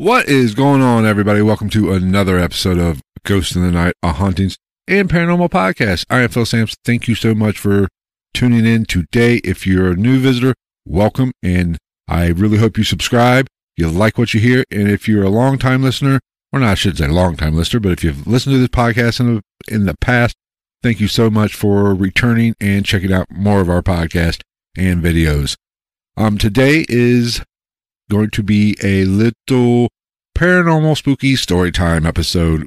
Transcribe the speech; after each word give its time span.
What 0.00 0.30
is 0.30 0.54
going 0.54 0.80
on, 0.80 1.04
everybody? 1.04 1.42
Welcome 1.42 1.68
to 1.68 1.92
another 1.92 2.38
episode 2.38 2.78
of 2.78 3.02
Ghost 3.22 3.54
in 3.54 3.60
the 3.60 3.70
Night, 3.70 3.92
a 4.02 4.14
hauntings 4.14 4.56
and 4.88 5.10
paranormal 5.10 5.50
podcast. 5.50 6.06
I 6.08 6.20
am 6.20 6.30
Phil 6.30 6.46
Sams. 6.46 6.74
Thank 6.86 7.06
you 7.06 7.14
so 7.14 7.34
much 7.34 7.58
for 7.58 7.86
tuning 8.32 8.64
in 8.64 8.86
today. 8.86 9.42
If 9.44 9.66
you're 9.66 9.90
a 9.90 9.96
new 9.96 10.18
visitor, 10.18 10.54
welcome, 10.86 11.32
and 11.42 11.76
I 12.08 12.28
really 12.28 12.56
hope 12.56 12.78
you 12.78 12.82
subscribe. 12.82 13.46
You 13.76 13.90
like 13.90 14.16
what 14.16 14.32
you 14.32 14.40
hear, 14.40 14.64
and 14.70 14.88
if 14.88 15.06
you're 15.06 15.22
a 15.22 15.28
long 15.28 15.58
time 15.58 15.82
listener, 15.82 16.18
or 16.50 16.60
not, 16.60 16.70
I 16.70 16.74
should 16.76 16.96
say 16.96 17.06
long 17.06 17.36
time 17.36 17.54
listener, 17.54 17.80
but 17.80 17.92
if 17.92 18.02
you've 18.02 18.26
listened 18.26 18.54
to 18.54 18.58
this 18.58 18.68
podcast 18.68 19.20
in 19.20 19.34
the, 19.34 19.42
in 19.68 19.84
the 19.84 19.98
past, 19.98 20.34
thank 20.82 21.00
you 21.00 21.08
so 21.08 21.28
much 21.28 21.54
for 21.54 21.94
returning 21.94 22.54
and 22.58 22.86
checking 22.86 23.12
out 23.12 23.26
more 23.28 23.60
of 23.60 23.68
our 23.68 23.82
podcast 23.82 24.40
and 24.78 25.04
videos. 25.04 25.58
Um, 26.16 26.38
today 26.38 26.86
is 26.88 27.42
going 28.10 28.28
to 28.30 28.42
be 28.42 28.76
a 28.82 29.04
little 29.04 29.88
paranormal 30.36 30.96
spooky 30.96 31.36
story 31.36 31.72
time 31.72 32.04
episode. 32.04 32.66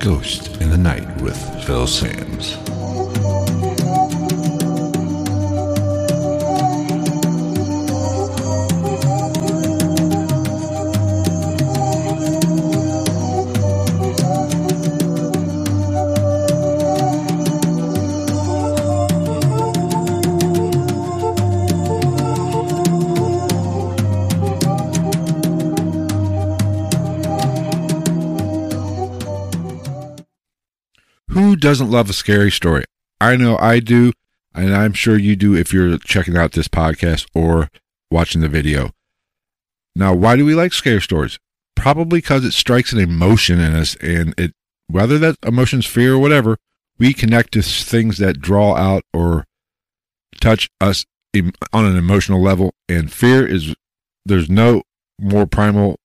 Ghost 0.00 0.60
in 0.60 0.70
the 0.70 0.78
Night 0.78 1.20
with 1.20 1.36
Phil 1.64 1.86
Sams. 1.86 2.65
Doesn't 31.58 31.90
love 31.90 32.10
a 32.10 32.12
scary 32.12 32.50
story? 32.50 32.84
I 33.20 33.36
know 33.36 33.56
I 33.58 33.80
do, 33.80 34.12
and 34.54 34.74
I'm 34.74 34.92
sure 34.92 35.18
you 35.18 35.36
do 35.36 35.54
if 35.54 35.72
you're 35.72 35.98
checking 35.98 36.36
out 36.36 36.52
this 36.52 36.68
podcast 36.68 37.26
or 37.34 37.70
watching 38.10 38.40
the 38.40 38.48
video. 38.48 38.90
Now, 39.94 40.14
why 40.14 40.36
do 40.36 40.44
we 40.44 40.54
like 40.54 40.72
scary 40.72 41.00
stories? 41.00 41.38
Probably 41.74 42.18
because 42.18 42.44
it 42.44 42.52
strikes 42.52 42.92
an 42.92 42.98
emotion 42.98 43.60
in 43.60 43.74
us, 43.74 43.96
and 43.96 44.34
it 44.38 44.52
whether 44.88 45.18
that 45.18 45.36
emotion's 45.44 45.86
fear 45.86 46.14
or 46.14 46.18
whatever, 46.18 46.58
we 46.98 47.12
connect 47.12 47.52
to 47.52 47.62
things 47.62 48.18
that 48.18 48.40
draw 48.40 48.76
out 48.76 49.02
or 49.12 49.44
touch 50.40 50.68
us 50.80 51.04
on 51.72 51.84
an 51.84 51.96
emotional 51.96 52.40
level. 52.42 52.72
And 52.88 53.12
fear 53.12 53.46
is 53.46 53.74
there's 54.24 54.48
no 54.48 54.82
more 55.18 55.46
primal 55.46 55.96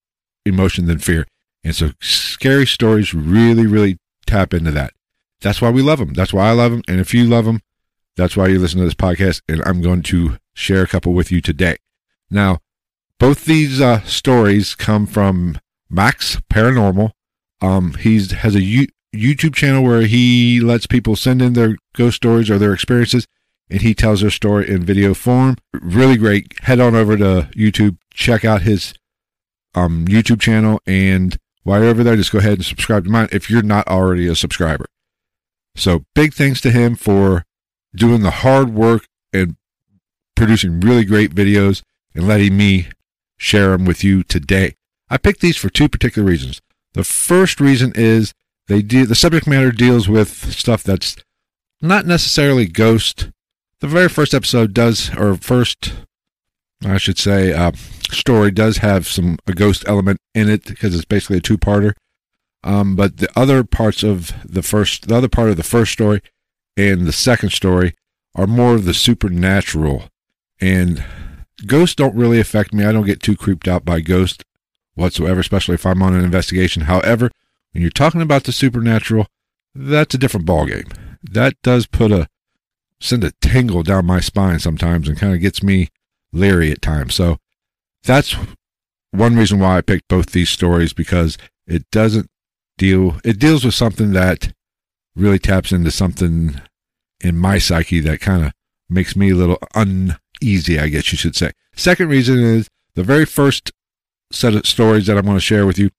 emotion 0.46 0.86
than 0.86 1.00
fear, 1.00 1.28
and 1.64 1.76
so 1.76 1.92
scary 2.02 2.66
stories 2.66 3.14
really, 3.14 3.68
really 3.68 3.98
tap 4.26 4.54
into 4.54 4.72
that. 4.72 4.94
That's 5.42 5.62
why 5.62 5.70
we 5.70 5.82
love 5.82 6.00
them. 6.00 6.14
That's 6.14 6.34
why 6.34 6.50
I 6.50 6.52
love 6.52 6.72
them. 6.72 6.84
And 6.88 7.00
if 7.00 7.14
you 7.14 7.26
love 7.26 7.46
them, 7.46 7.62
that's 8.16 8.38
why 8.38 8.48
you 8.48 8.60
listen 8.60 8.80
to 8.80 8.86
this 8.86 8.94
podcast. 8.94 9.42
And 9.50 9.62
I'm 9.66 9.82
going 9.82 10.04
to 10.04 10.38
share 10.54 10.84
a 10.84 10.88
couple 10.88 11.14
with 11.14 11.32
you 11.32 11.42
today. 11.42 11.78
Now, 12.30 12.60
both 13.20 13.46
these 13.46 13.82
uh, 13.82 14.02
stories 14.02 14.76
come 14.76 15.06
from 15.06 15.60
Max 15.90 16.38
Paranormal. 16.52 17.12
Um, 17.62 17.94
has 17.94 18.56
a 18.56 18.62
U- 18.62 18.88
YouTube 19.16 19.54
channel 19.54 19.84
where 19.84 20.02
he 20.02 20.60
lets 20.60 20.88
people 20.88 21.16
send 21.16 21.42
in 21.42 21.54
their 21.54 21.78
ghost 21.94 22.16
stories 22.16 22.50
or 22.50 22.58
their 22.58 22.73
experiences, 22.73 23.28
and 23.70 23.82
he 23.82 23.94
tells 23.94 24.22
their 24.22 24.32
story 24.32 24.68
in 24.68 24.84
video 24.84 25.14
form. 25.14 25.58
Really 25.73 26.18
great. 26.18 26.60
Head 26.62 26.80
on 26.80 26.96
over 26.96 27.16
to 27.18 27.50
YouTube, 27.54 27.98
check 28.12 28.44
out 28.44 28.64
his 28.64 28.94
um, 29.76 30.06
YouTube 30.08 30.42
channel, 30.42 30.82
and 30.88 31.38
while 31.64 31.82
you're 31.82 31.90
over 31.90 32.04
there, 32.04 32.16
just 32.16 32.32
go 32.32 32.40
ahead 32.40 32.54
and 32.54 32.66
subscribe 32.66 33.04
to 33.04 33.12
mine 33.12 33.30
if 33.32 33.50
you're 33.50 33.62
not 33.62 33.88
already 33.88 34.28
a 34.28 34.36
subscriber. 34.36 34.88
So 35.76 36.05
big 36.15 36.33
thanks 36.33 36.61
to 36.61 36.71
him 36.71 36.95
for 36.95 37.45
doing 37.95 38.21
the 38.21 38.32
hard 38.32 38.73
work 38.73 39.05
and 39.33 39.55
producing 40.36 40.80
really 40.80 41.05
great 41.05 41.33
videos 41.33 41.82
and 42.14 42.27
letting 42.27 42.58
me 42.58 42.89
share 43.37 43.71
them 43.71 43.86
with 43.86 44.04
you 44.04 44.23
today. 44.23 44.76
I 45.10 45.17
picked 45.17 45.42
these 45.42 45.58
for 45.58 45.70
two 45.70 45.89
particular 45.89 46.27
reasons. 46.27 46.61
The 46.93 47.04
first 47.04 47.60
reason 47.60 47.92
is 47.95 48.33
they 48.67 48.81
do 48.81 49.05
the 49.05 49.15
subject 49.15 49.48
matter 49.48 49.71
deals 49.71 50.08
with 50.08 50.54
stuff 50.54 50.83
that's 50.83 51.15
not 51.81 52.05
necessarily 52.05 52.67
ghost. 52.67 53.30
The 53.80 53.87
very 53.87 54.10
first 54.10 54.33
episode 54.33 54.73
does, 54.73 55.14
or 55.15 55.36
first, 55.36 55.93
I 56.86 56.98
should 56.98 57.17
say, 57.17 57.54
uh, 57.54 57.71
story 58.11 58.52
does 58.52 58.77
have 58.77 59.08
some 59.08 59.37
a 59.48 59.54
ghost 59.54 59.83
element 59.87 60.20
in 60.36 60.49
it 60.49 60.65
because 60.65 60.93
it's 60.95 61.05
basically 61.05 61.37
a 61.37 61.42
two-parter. 61.42 61.93
Um, 62.64 62.95
but 62.95 63.17
the 63.17 63.30
other 63.36 63.64
parts 63.64 64.04
of 64.04 64.33
the 64.45 64.61
first, 64.61 65.08
the 65.08 65.16
other 65.16 65.30
part 65.30 65.49
of 65.49 65.58
the 65.58 65.64
first 65.64 65.94
story 65.94 66.22
and 66.77 67.05
the 67.05 67.11
second 67.11 67.52
story 67.52 67.95
are 68.36 68.48
more 68.48 68.76
of 68.76 68.86
the 68.86 68.94
supernatural. 68.94 70.04
And 70.60 71.04
ghosts 71.66 71.95
don't 71.95 72.16
really 72.16 72.39
affect 72.39 72.73
me. 72.73 72.86
I 72.86 72.92
don't 72.92 73.05
get 73.05 73.22
too 73.22 73.36
creeped 73.36 73.67
out 73.67 73.83
by 73.83 74.02
ghosts 74.02 74.44
whatsoever, 74.94 75.39
especially 75.39 75.76
if 75.76 75.86
I'm 75.86 76.04
on 76.04 76.14
an 76.14 76.23
investigation. 76.23 76.83
However, 76.83 77.32
when 77.72 77.82
you're 77.82 77.92
talking 77.92 78.22
about 78.22 78.44
the 78.44 78.52
supernatural, 78.52 79.28
that's 79.73 80.14
a 80.14 80.17
different 80.17 80.45
ballgame. 80.45 80.95
That 81.23 81.55
does 81.64 81.88
put 81.88 82.11
a 82.11 82.28
send 82.99 83.23
a 83.23 83.32
tingle 83.42 83.82
down 83.82 84.05
my 84.05 84.20
spine 84.20 84.60
sometimes 84.60 85.08
and 85.08 85.17
kind 85.17 85.33
of 85.33 85.42
gets 85.42 85.64
me 85.64 85.88
leery 86.32 86.72
at 86.72 86.82
times. 86.82 87.16
So 87.16 87.38
that's 88.04 88.36
one 89.11 89.36
reason 89.36 89.60
why 89.60 89.78
I 89.78 89.82
picked 89.82 90.08
both 90.08 90.28
these 90.32 90.49
stories 90.49 90.93
because 90.93 91.38
it 91.66 91.89
doesn't 91.92 92.30
deal 92.81 93.17
it 93.23 93.37
deals 93.37 93.64
with 93.64 93.75
something 93.75 94.11
that 94.11 94.53
really 95.15 95.37
taps 95.37 95.71
into 95.71 95.92
something 95.92 96.59
in 97.19 97.37
my 97.37 97.59
psyche 97.59 97.99
that 97.99 98.19
kind 98.19 98.43
of 98.43 98.53
makes 98.89 99.15
me 99.15 99.30
a 99.30 99.36
little 99.36 99.59
uneasy, 99.75 100.80
I 100.80 100.87
guess 100.87 101.11
you 101.11 101.17
should 101.17 101.36
say. 101.36 101.52
Second 101.75 102.09
reason 102.09 102.39
is 102.39 102.67
the 102.95 103.03
very 103.03 103.25
first 103.25 103.71
set 104.31 104.55
of 104.55 104.65
stories 104.65 105.05
that 105.05 105.15
I'm 105.15 105.25
going 105.25 105.37
to 105.37 105.42
share 105.42 105.67
with 105.67 105.77
you 105.77 105.92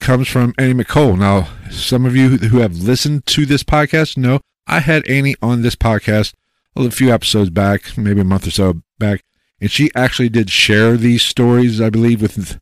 comes 0.00 0.26
from 0.26 0.52
Annie 0.58 0.82
McCole. 0.82 1.16
Now, 1.16 1.48
some 1.70 2.04
of 2.04 2.16
you 2.16 2.38
who 2.38 2.58
have 2.58 2.74
listened 2.74 3.26
to 3.26 3.46
this 3.46 3.62
podcast 3.62 4.16
know 4.16 4.40
I 4.66 4.80
had 4.80 5.06
Annie 5.06 5.36
on 5.40 5.62
this 5.62 5.76
podcast 5.76 6.34
a 6.74 6.90
few 6.90 7.12
episodes 7.12 7.50
back, 7.50 7.96
maybe 7.96 8.22
a 8.22 8.24
month 8.24 8.48
or 8.48 8.50
so 8.50 8.82
back, 8.98 9.22
and 9.60 9.70
she 9.70 9.90
actually 9.94 10.28
did 10.28 10.50
share 10.50 10.96
these 10.96 11.22
stories, 11.22 11.80
I 11.80 11.90
believe, 11.90 12.20
with 12.20 12.58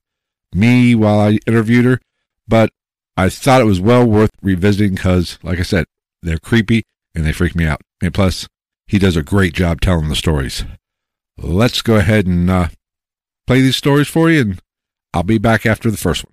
me 0.53 0.95
while 0.95 1.19
I 1.19 1.39
interviewed 1.47 1.87
her. 1.87 2.01
But 2.47 2.73
I 3.19 3.29
thought 3.29 3.61
it 3.61 3.65
was 3.65 3.81
well 3.81 4.07
worth 4.07 4.31
revisiting 4.43 4.95
because, 4.95 5.41
like 5.43 5.59
I 5.59 5.63
said, 5.63 5.87
they're 6.23 6.39
creepy 6.39 6.85
and 7.17 7.25
they 7.25 7.33
freak 7.33 7.57
me 7.57 7.67
out. 7.67 7.81
And 8.01 8.15
plus, 8.15 8.47
he 8.87 9.01
does 9.01 9.17
a 9.17 9.25
great 9.25 9.55
job 9.55 9.81
telling 9.81 10.09
the 10.09 10.15
stories. 10.15 10.65
Let's 11.37 11.83
go 11.83 11.97
ahead 11.97 12.29
and 12.29 12.49
uh, 12.49 12.69
play 13.45 13.61
these 13.61 13.77
stories 13.77 14.07
for 14.07 14.31
you, 14.31 14.41
and 14.43 14.61
I'll 15.13 15.25
be 15.25 15.39
back 15.39 15.67
after 15.67 15.91
the 15.91 15.97
first 15.97 16.25
one. 16.25 16.33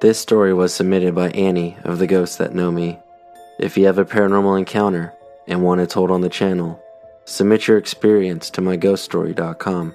This 0.00 0.18
story 0.18 0.54
was 0.54 0.72
submitted 0.72 1.14
by 1.14 1.28
Annie 1.32 1.76
of 1.84 1.98
the 1.98 2.06
Ghosts 2.06 2.36
That 2.36 2.54
Know 2.54 2.72
Me. 2.72 2.98
If 3.58 3.76
you 3.76 3.86
have 3.86 3.98
a 3.98 4.04
paranormal 4.04 4.56
encounter 4.56 5.12
and 5.48 5.62
want 5.62 5.80
it 5.80 5.90
told 5.90 6.12
on 6.12 6.20
the 6.20 6.28
channel, 6.28 6.80
submit 7.24 7.66
your 7.66 7.76
experience 7.76 8.50
to 8.50 8.60
myghoststory.com. 8.60 9.94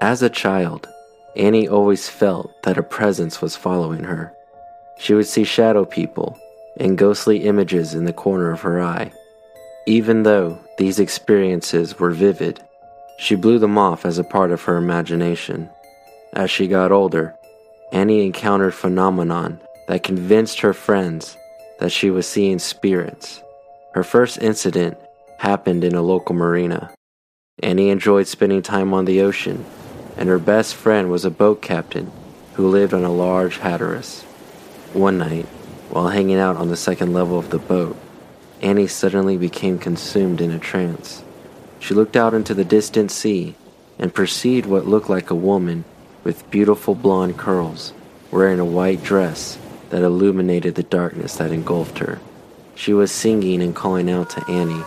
As 0.00 0.22
a 0.22 0.30
child, 0.30 0.88
Annie 1.36 1.68
always 1.68 2.08
felt 2.08 2.62
that 2.62 2.78
a 2.78 2.82
presence 2.82 3.42
was 3.42 3.54
following 3.54 4.04
her. 4.04 4.32
She 4.98 5.12
would 5.12 5.26
see 5.26 5.44
shadow 5.44 5.84
people 5.84 6.38
and 6.80 6.96
ghostly 6.96 7.44
images 7.44 7.92
in 7.92 8.06
the 8.06 8.14
corner 8.14 8.50
of 8.50 8.62
her 8.62 8.80
eye. 8.80 9.12
Even 9.86 10.22
though 10.22 10.58
these 10.78 10.98
experiences 10.98 11.98
were 11.98 12.12
vivid, 12.12 12.62
she 13.18 13.34
blew 13.34 13.58
them 13.58 13.76
off 13.76 14.06
as 14.06 14.18
a 14.18 14.24
part 14.24 14.50
of 14.52 14.62
her 14.62 14.78
imagination. 14.78 15.68
As 16.32 16.50
she 16.50 16.66
got 16.66 16.92
older, 16.92 17.34
Annie 17.92 18.24
encountered 18.24 18.74
phenomenon 18.74 19.60
that 19.88 20.02
convinced 20.02 20.60
her 20.60 20.72
friends 20.72 21.36
that 21.78 21.92
she 21.92 22.10
was 22.10 22.26
seeing 22.26 22.58
spirits. 22.58 23.42
Her 23.94 24.02
first 24.02 24.38
incident 24.38 24.96
happened 25.38 25.84
in 25.84 25.94
a 25.94 26.02
local 26.02 26.34
marina. 26.34 26.92
Annie 27.62 27.90
enjoyed 27.90 28.26
spending 28.26 28.62
time 28.62 28.92
on 28.92 29.04
the 29.04 29.20
ocean, 29.20 29.64
and 30.16 30.28
her 30.28 30.38
best 30.38 30.74
friend 30.74 31.10
was 31.10 31.24
a 31.24 31.30
boat 31.30 31.62
captain 31.62 32.10
who 32.54 32.68
lived 32.68 32.94
on 32.94 33.04
a 33.04 33.12
large 33.12 33.58
Hatteras. 33.58 34.22
One 34.92 35.18
night, 35.18 35.46
while 35.90 36.08
hanging 36.08 36.38
out 36.38 36.56
on 36.56 36.68
the 36.68 36.76
second 36.76 37.12
level 37.12 37.38
of 37.38 37.50
the 37.50 37.58
boat, 37.58 37.96
Annie 38.62 38.86
suddenly 38.86 39.36
became 39.36 39.78
consumed 39.78 40.40
in 40.40 40.50
a 40.50 40.58
trance. 40.58 41.22
She 41.78 41.94
looked 41.94 42.16
out 42.16 42.34
into 42.34 42.54
the 42.54 42.64
distant 42.64 43.10
sea 43.10 43.54
and 43.98 44.14
perceived 44.14 44.66
what 44.66 44.86
looked 44.86 45.10
like 45.10 45.30
a 45.30 45.34
woman 45.34 45.84
with 46.24 46.50
beautiful 46.50 46.94
blonde 46.94 47.36
curls, 47.36 47.92
wearing 48.30 48.58
a 48.58 48.64
white 48.64 49.02
dress 49.02 49.58
that 49.90 50.02
illuminated 50.02 50.74
the 50.74 50.82
darkness 50.82 51.36
that 51.36 51.52
engulfed 51.52 51.98
her. 51.98 52.20
She 52.74 52.92
was 52.92 53.10
singing 53.10 53.62
and 53.62 53.74
calling 53.74 54.10
out 54.10 54.30
to 54.30 54.44
Annie. 54.50 54.84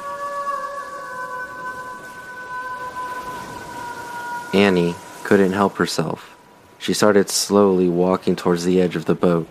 Annie 4.53 4.95
couldn't 5.23 5.53
help 5.53 5.77
herself. 5.77 6.35
She 6.77 6.93
started 6.93 7.29
slowly 7.29 7.89
walking 7.89 8.35
towards 8.35 8.63
the 8.63 8.81
edge 8.81 8.95
of 8.95 9.05
the 9.05 9.15
boat. 9.15 9.47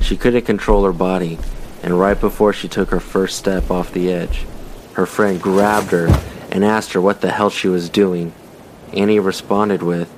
She 0.00 0.16
couldn't 0.16 0.42
control 0.42 0.84
her 0.84 0.92
body, 0.92 1.38
and 1.82 1.98
right 1.98 2.20
before 2.20 2.52
she 2.52 2.68
took 2.68 2.90
her 2.90 3.00
first 3.00 3.38
step 3.38 3.70
off 3.70 3.92
the 3.92 4.12
edge, 4.12 4.44
her 4.94 5.06
friend 5.06 5.40
grabbed 5.40 5.92
her 5.92 6.08
and 6.50 6.64
asked 6.64 6.92
her 6.92 7.00
what 7.00 7.20
the 7.20 7.30
hell 7.30 7.50
she 7.50 7.68
was 7.68 7.88
doing. 7.88 8.32
Annie 8.92 9.20
responded 9.20 9.82
with, 9.82 10.12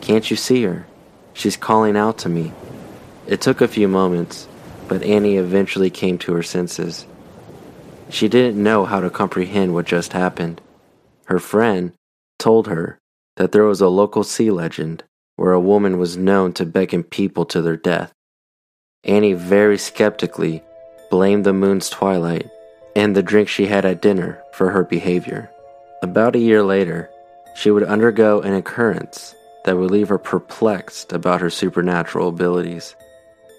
Can't 0.00 0.30
you 0.30 0.36
see 0.36 0.62
her? 0.64 0.86
She's 1.38 1.56
calling 1.56 1.96
out 1.96 2.18
to 2.18 2.28
me. 2.28 2.52
It 3.28 3.40
took 3.40 3.60
a 3.60 3.68
few 3.68 3.86
moments, 3.86 4.48
but 4.88 5.04
Annie 5.04 5.36
eventually 5.36 5.88
came 5.88 6.18
to 6.18 6.32
her 6.32 6.42
senses. 6.42 7.06
She 8.10 8.26
didn't 8.26 8.60
know 8.60 8.84
how 8.84 8.98
to 8.98 9.08
comprehend 9.08 9.72
what 9.72 9.86
just 9.86 10.12
happened. 10.12 10.60
Her 11.26 11.38
friend 11.38 11.92
told 12.40 12.66
her 12.66 12.98
that 13.36 13.52
there 13.52 13.62
was 13.62 13.80
a 13.80 13.86
local 13.86 14.24
sea 14.24 14.50
legend 14.50 15.04
where 15.36 15.52
a 15.52 15.60
woman 15.60 15.98
was 15.98 16.16
known 16.16 16.54
to 16.54 16.66
beckon 16.66 17.04
people 17.04 17.44
to 17.44 17.62
their 17.62 17.76
death. 17.76 18.12
Annie 19.04 19.34
very 19.34 19.78
skeptically 19.78 20.64
blamed 21.08 21.46
the 21.46 21.52
moon's 21.52 21.88
twilight 21.88 22.50
and 22.96 23.14
the 23.14 23.22
drink 23.22 23.48
she 23.48 23.66
had 23.66 23.84
at 23.84 24.02
dinner 24.02 24.42
for 24.54 24.70
her 24.70 24.82
behavior. 24.82 25.48
About 26.02 26.34
a 26.34 26.40
year 26.40 26.64
later, 26.64 27.08
she 27.54 27.70
would 27.70 27.84
undergo 27.84 28.40
an 28.40 28.54
occurrence 28.54 29.36
that 29.68 29.76
would 29.76 29.90
leave 29.90 30.08
her 30.08 30.16
perplexed 30.16 31.12
about 31.12 31.42
her 31.42 31.50
supernatural 31.50 32.30
abilities. 32.30 32.96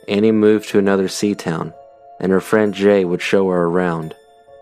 Annie 0.08 0.32
moved 0.32 0.68
to 0.70 0.80
another 0.80 1.08
sea 1.08 1.36
town, 1.36 1.72
and 2.20 2.32
her 2.32 2.42
friend 2.42 2.74
Jay 2.74 3.06
would 3.06 3.22
show 3.22 3.48
her 3.50 3.66
around. 3.66 4.16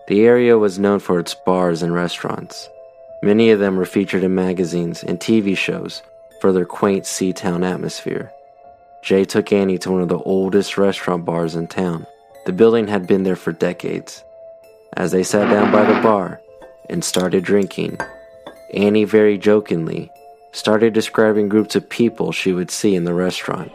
The 0.08 0.26
area 0.26 0.58
was 0.58 0.78
known 0.78 0.98
for 0.98 1.18
its 1.18 1.34
bars 1.46 1.82
and 1.82 1.94
restaurants. 1.94 2.68
Many 3.22 3.48
of 3.48 3.60
them 3.60 3.78
were 3.78 3.86
featured 3.86 4.24
in 4.24 4.34
magazines 4.34 5.02
and 5.02 5.18
TV 5.18 5.56
shows 5.56 6.02
for 6.42 6.52
their 6.52 6.66
quaint 6.66 7.06
sea 7.06 7.32
town 7.32 7.64
atmosphere. 7.64 8.30
Jay 9.02 9.24
took 9.24 9.50
Annie 9.50 9.78
to 9.78 9.90
one 9.90 10.02
of 10.02 10.08
the 10.08 10.18
oldest 10.18 10.76
restaurant 10.76 11.24
bars 11.24 11.56
in 11.56 11.66
town. 11.66 12.06
The 12.44 12.52
building 12.52 12.88
had 12.88 13.06
been 13.06 13.22
there 13.22 13.36
for 13.36 13.52
decades. 13.52 14.22
As 14.98 15.12
they 15.12 15.22
sat 15.22 15.50
down 15.50 15.72
by 15.72 15.86
the 15.86 15.98
bar 16.02 16.42
and 16.90 17.02
started 17.02 17.42
drinking, 17.42 17.98
Annie 18.74 19.04
very 19.04 19.38
jokingly 19.38 20.12
started 20.52 20.92
describing 20.92 21.48
groups 21.48 21.76
of 21.76 21.88
people 21.88 22.32
she 22.32 22.52
would 22.52 22.70
see 22.70 22.94
in 22.94 23.04
the 23.04 23.14
restaurant. 23.14 23.70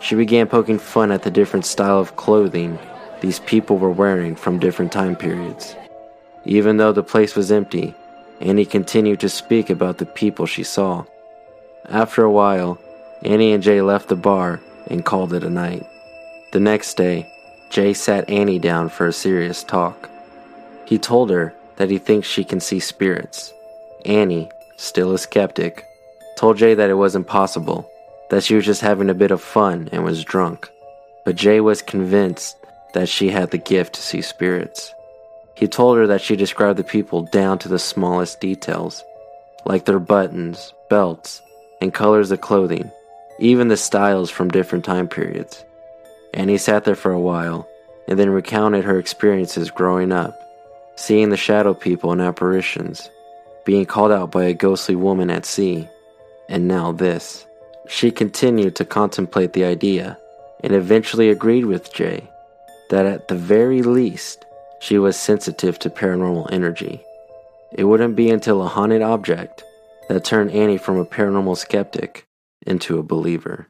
She 0.00 0.14
began 0.14 0.46
poking 0.46 0.78
fun 0.78 1.10
at 1.10 1.22
the 1.22 1.30
different 1.30 1.66
style 1.66 1.98
of 1.98 2.16
clothing 2.16 2.78
these 3.20 3.40
people 3.40 3.78
were 3.78 3.90
wearing 3.90 4.36
from 4.36 4.58
different 4.58 4.92
time 4.92 5.16
periods. 5.16 5.74
Even 6.44 6.76
though 6.76 6.92
the 6.92 7.02
place 7.02 7.34
was 7.34 7.50
empty, 7.50 7.94
Annie 8.40 8.66
continued 8.66 9.20
to 9.20 9.28
speak 9.28 9.70
about 9.70 9.98
the 9.98 10.06
people 10.06 10.46
she 10.46 10.62
saw. 10.62 11.04
After 11.88 12.22
a 12.22 12.30
while, 12.30 12.78
Annie 13.22 13.52
and 13.52 13.62
Jay 13.62 13.80
left 13.80 14.08
the 14.08 14.16
bar 14.16 14.60
and 14.88 15.04
called 15.04 15.32
it 15.32 15.44
a 15.44 15.50
night. 15.50 15.86
The 16.52 16.60
next 16.60 16.94
day, 16.94 17.26
Jay 17.70 17.94
sat 17.94 18.28
Annie 18.28 18.58
down 18.58 18.88
for 18.88 19.06
a 19.06 19.12
serious 19.12 19.64
talk. 19.64 20.08
He 20.84 20.98
told 20.98 21.30
her 21.30 21.54
that 21.76 21.90
he 21.90 21.98
thinks 21.98 22.28
she 22.28 22.44
can 22.44 22.60
see 22.60 22.78
spirits. 22.78 23.52
Annie, 24.04 24.50
still 24.76 25.12
a 25.12 25.18
skeptic, 25.18 25.85
told 26.36 26.58
Jay 26.58 26.74
that 26.74 26.90
it 26.90 26.94
wasn't 26.94 27.26
possible, 27.26 27.90
that 28.30 28.44
she 28.44 28.54
was 28.54 28.64
just 28.64 28.80
having 28.80 29.10
a 29.10 29.14
bit 29.14 29.30
of 29.30 29.42
fun 29.42 29.88
and 29.92 30.04
was 30.04 30.24
drunk. 30.24 30.70
But 31.24 31.36
Jay 31.36 31.60
was 31.60 31.82
convinced 31.82 32.56
that 32.94 33.08
she 33.08 33.28
had 33.28 33.50
the 33.50 33.58
gift 33.58 33.94
to 33.94 34.02
see 34.02 34.22
spirits. 34.22 34.94
He 35.54 35.66
told 35.66 35.96
her 35.96 36.06
that 36.08 36.20
she 36.20 36.36
described 36.36 36.78
the 36.78 36.84
people 36.84 37.22
down 37.22 37.58
to 37.60 37.68
the 37.68 37.78
smallest 37.78 38.40
details, 38.40 39.02
like 39.64 39.84
their 39.84 39.98
buttons, 39.98 40.72
belts, 40.88 41.42
and 41.80 41.92
colors 41.92 42.30
of 42.30 42.40
clothing, 42.40 42.90
even 43.38 43.68
the 43.68 43.76
styles 43.76 44.30
from 44.30 44.48
different 44.50 44.84
time 44.84 45.08
periods. 45.08 45.64
And 46.34 46.50
he 46.50 46.58
sat 46.58 46.84
there 46.84 46.94
for 46.94 47.12
a 47.12 47.20
while 47.20 47.66
and 48.08 48.18
then 48.18 48.30
recounted 48.30 48.84
her 48.84 48.98
experiences 48.98 49.70
growing 49.70 50.12
up, 50.12 50.38
seeing 50.96 51.30
the 51.30 51.36
shadow 51.36 51.74
people 51.74 52.12
and 52.12 52.20
apparitions, 52.20 53.10
being 53.64 53.86
called 53.86 54.12
out 54.12 54.30
by 54.30 54.44
a 54.44 54.54
ghostly 54.54 54.94
woman 54.94 55.30
at 55.30 55.44
sea, 55.44 55.88
and 56.48 56.68
now 56.68 56.92
this. 56.92 57.46
She 57.88 58.10
continued 58.10 58.76
to 58.76 58.84
contemplate 58.84 59.52
the 59.52 59.64
idea 59.64 60.18
and 60.62 60.72
eventually 60.72 61.30
agreed 61.30 61.64
with 61.64 61.92
Jay 61.92 62.28
that 62.90 63.06
at 63.06 63.28
the 63.28 63.34
very 63.34 63.82
least, 63.82 64.44
she 64.80 64.98
was 64.98 65.16
sensitive 65.16 65.78
to 65.80 65.90
paranormal 65.90 66.52
energy. 66.52 67.02
It 67.72 67.84
wouldn't 67.84 68.16
be 68.16 68.30
until 68.30 68.62
a 68.62 68.68
haunted 68.68 69.02
object 69.02 69.64
that 70.08 70.24
turned 70.24 70.50
Annie 70.52 70.78
from 70.78 70.98
a 70.98 71.04
paranormal 71.04 71.56
skeptic 71.56 72.26
into 72.66 72.98
a 72.98 73.02
believer. 73.02 73.68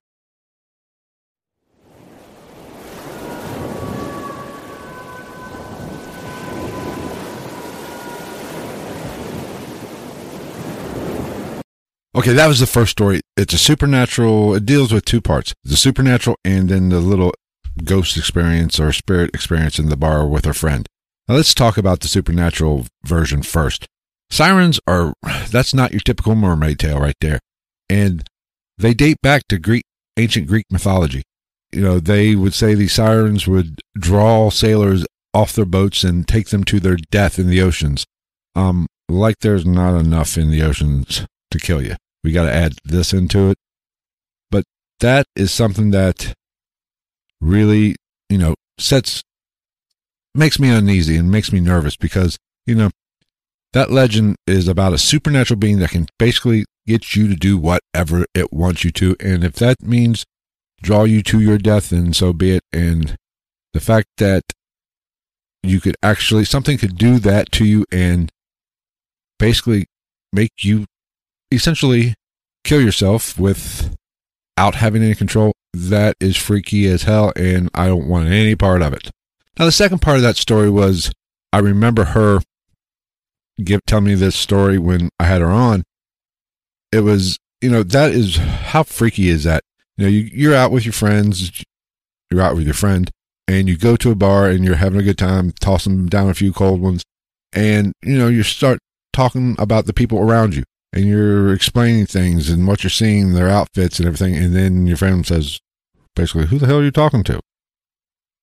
Okay, 12.16 12.32
that 12.32 12.46
was 12.46 12.60
the 12.60 12.66
first 12.66 12.92
story. 12.92 13.20
It's 13.36 13.52
a 13.52 13.58
supernatural, 13.58 14.54
it 14.54 14.64
deals 14.64 14.90
with 14.90 15.04
two 15.04 15.20
parts 15.20 15.52
the 15.62 15.76
supernatural 15.76 16.38
and 16.46 16.70
then 16.70 16.88
the 16.88 17.00
little 17.00 17.34
ghost 17.84 18.16
experience 18.16 18.80
or 18.80 18.90
spirit 18.92 19.34
experience 19.34 19.78
in 19.78 19.90
the 19.90 19.98
bar 19.98 20.26
with 20.26 20.46
her 20.46 20.54
friend. 20.54 20.86
Now 21.28 21.34
let's 21.34 21.52
talk 21.52 21.76
about 21.76 22.00
the 22.00 22.08
supernatural 22.08 22.86
version 23.04 23.42
first. 23.42 23.86
Sirens 24.30 24.80
are, 24.86 25.12
that's 25.50 25.74
not 25.74 25.92
your 25.92 26.00
typical 26.00 26.34
mermaid 26.34 26.78
tale 26.78 27.00
right 27.00 27.16
there. 27.20 27.38
And 27.90 28.24
they 28.78 28.94
date 28.94 29.18
back 29.22 29.42
to 29.48 29.58
Greek, 29.58 29.84
ancient 30.16 30.46
Greek 30.46 30.64
mythology. 30.70 31.22
You 31.70 31.82
know, 31.82 32.00
they 32.00 32.34
would 32.34 32.54
say 32.54 32.74
these 32.74 32.94
sirens 32.94 33.46
would 33.46 33.80
draw 33.94 34.48
sailors 34.48 35.04
off 35.34 35.52
their 35.52 35.66
boats 35.66 36.02
and 36.02 36.26
take 36.26 36.48
them 36.48 36.64
to 36.64 36.80
their 36.80 36.96
death 36.96 37.38
in 37.38 37.48
the 37.48 37.60
oceans. 37.60 38.06
Um, 38.54 38.86
like 39.06 39.40
there's 39.40 39.66
not 39.66 39.98
enough 39.98 40.38
in 40.38 40.50
the 40.50 40.62
oceans 40.62 41.26
to 41.50 41.58
kill 41.58 41.82
you. 41.82 41.96
We 42.26 42.32
got 42.32 42.46
to 42.46 42.52
add 42.52 42.74
this 42.84 43.12
into 43.12 43.50
it. 43.50 43.58
But 44.50 44.64
that 44.98 45.26
is 45.36 45.52
something 45.52 45.92
that 45.92 46.34
really, 47.40 47.94
you 48.28 48.36
know, 48.36 48.56
sets, 48.80 49.22
makes 50.34 50.58
me 50.58 50.68
uneasy 50.68 51.16
and 51.16 51.30
makes 51.30 51.52
me 51.52 51.60
nervous 51.60 51.94
because, 51.94 52.36
you 52.66 52.74
know, 52.74 52.90
that 53.74 53.92
legend 53.92 54.34
is 54.44 54.66
about 54.66 54.92
a 54.92 54.98
supernatural 54.98 55.60
being 55.60 55.78
that 55.78 55.90
can 55.90 56.08
basically 56.18 56.64
get 56.84 57.14
you 57.14 57.28
to 57.28 57.36
do 57.36 57.56
whatever 57.56 58.26
it 58.34 58.52
wants 58.52 58.82
you 58.82 58.90
to. 58.90 59.14
And 59.20 59.44
if 59.44 59.52
that 59.54 59.80
means 59.80 60.26
draw 60.82 61.04
you 61.04 61.22
to 61.22 61.40
your 61.40 61.58
death, 61.58 61.90
then 61.90 62.12
so 62.12 62.32
be 62.32 62.56
it. 62.56 62.64
And 62.72 63.14
the 63.72 63.78
fact 63.78 64.08
that 64.16 64.42
you 65.62 65.80
could 65.80 65.94
actually, 66.02 66.44
something 66.44 66.76
could 66.76 66.98
do 66.98 67.20
that 67.20 67.52
to 67.52 67.64
you 67.64 67.84
and 67.92 68.32
basically 69.38 69.86
make 70.32 70.64
you 70.64 70.86
essentially 71.50 72.14
kill 72.64 72.80
yourself 72.80 73.38
without 73.38 74.74
having 74.74 75.02
any 75.02 75.14
control. 75.14 75.52
That 75.72 76.16
is 76.20 76.36
freaky 76.36 76.86
as 76.88 77.02
hell, 77.02 77.32
and 77.36 77.70
I 77.74 77.86
don't 77.86 78.08
want 78.08 78.28
any 78.28 78.54
part 78.54 78.82
of 78.82 78.92
it. 78.92 79.10
Now, 79.58 79.66
the 79.66 79.72
second 79.72 80.00
part 80.00 80.16
of 80.16 80.22
that 80.22 80.36
story 80.36 80.70
was 80.70 81.12
I 81.52 81.58
remember 81.58 82.04
her 82.04 82.40
give 83.62 83.80
tell 83.86 84.00
me 84.00 84.14
this 84.14 84.36
story 84.36 84.78
when 84.78 85.08
I 85.18 85.24
had 85.24 85.40
her 85.40 85.50
on. 85.50 85.84
It 86.92 87.00
was, 87.00 87.38
you 87.60 87.70
know, 87.70 87.82
that 87.82 88.12
is 88.12 88.36
how 88.36 88.82
freaky 88.82 89.28
is 89.28 89.44
that? 89.44 89.62
You 89.96 90.04
know, 90.04 90.10
you, 90.10 90.28
you're 90.32 90.54
out 90.54 90.70
with 90.70 90.84
your 90.84 90.92
friends, 90.92 91.62
you're 92.30 92.42
out 92.42 92.54
with 92.54 92.64
your 92.64 92.74
friend, 92.74 93.10
and 93.48 93.68
you 93.68 93.76
go 93.76 93.96
to 93.96 94.10
a 94.10 94.14
bar 94.14 94.48
and 94.48 94.64
you're 94.64 94.76
having 94.76 95.00
a 95.00 95.04
good 95.04 95.18
time, 95.18 95.52
tossing 95.52 96.06
down 96.06 96.28
a 96.28 96.34
few 96.34 96.52
cold 96.52 96.80
ones, 96.80 97.02
and 97.52 97.92
you 98.02 98.18
know, 98.18 98.28
you 98.28 98.42
start 98.42 98.78
talking 99.12 99.56
about 99.58 99.86
the 99.86 99.94
people 99.94 100.18
around 100.18 100.54
you 100.54 100.64
and 100.92 101.04
you're 101.04 101.52
explaining 101.52 102.06
things 102.06 102.48
and 102.48 102.66
what 102.66 102.82
you're 102.82 102.90
seeing, 102.90 103.32
their 103.32 103.48
outfits 103.48 103.98
and 103.98 104.06
everything, 104.06 104.34
and 104.34 104.54
then 104.54 104.86
your 104.86 104.96
friend 104.96 105.26
says, 105.26 105.60
basically, 106.14 106.46
who 106.46 106.58
the 106.58 106.66
hell 106.66 106.78
are 106.78 106.84
you 106.84 106.90
talking 106.90 107.22
to? 107.24 107.40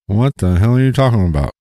What 0.06 0.36
the 0.36 0.58
hell 0.58 0.76
are 0.76 0.80
you 0.80 0.92
talking 0.92 1.26
about? 1.26 1.52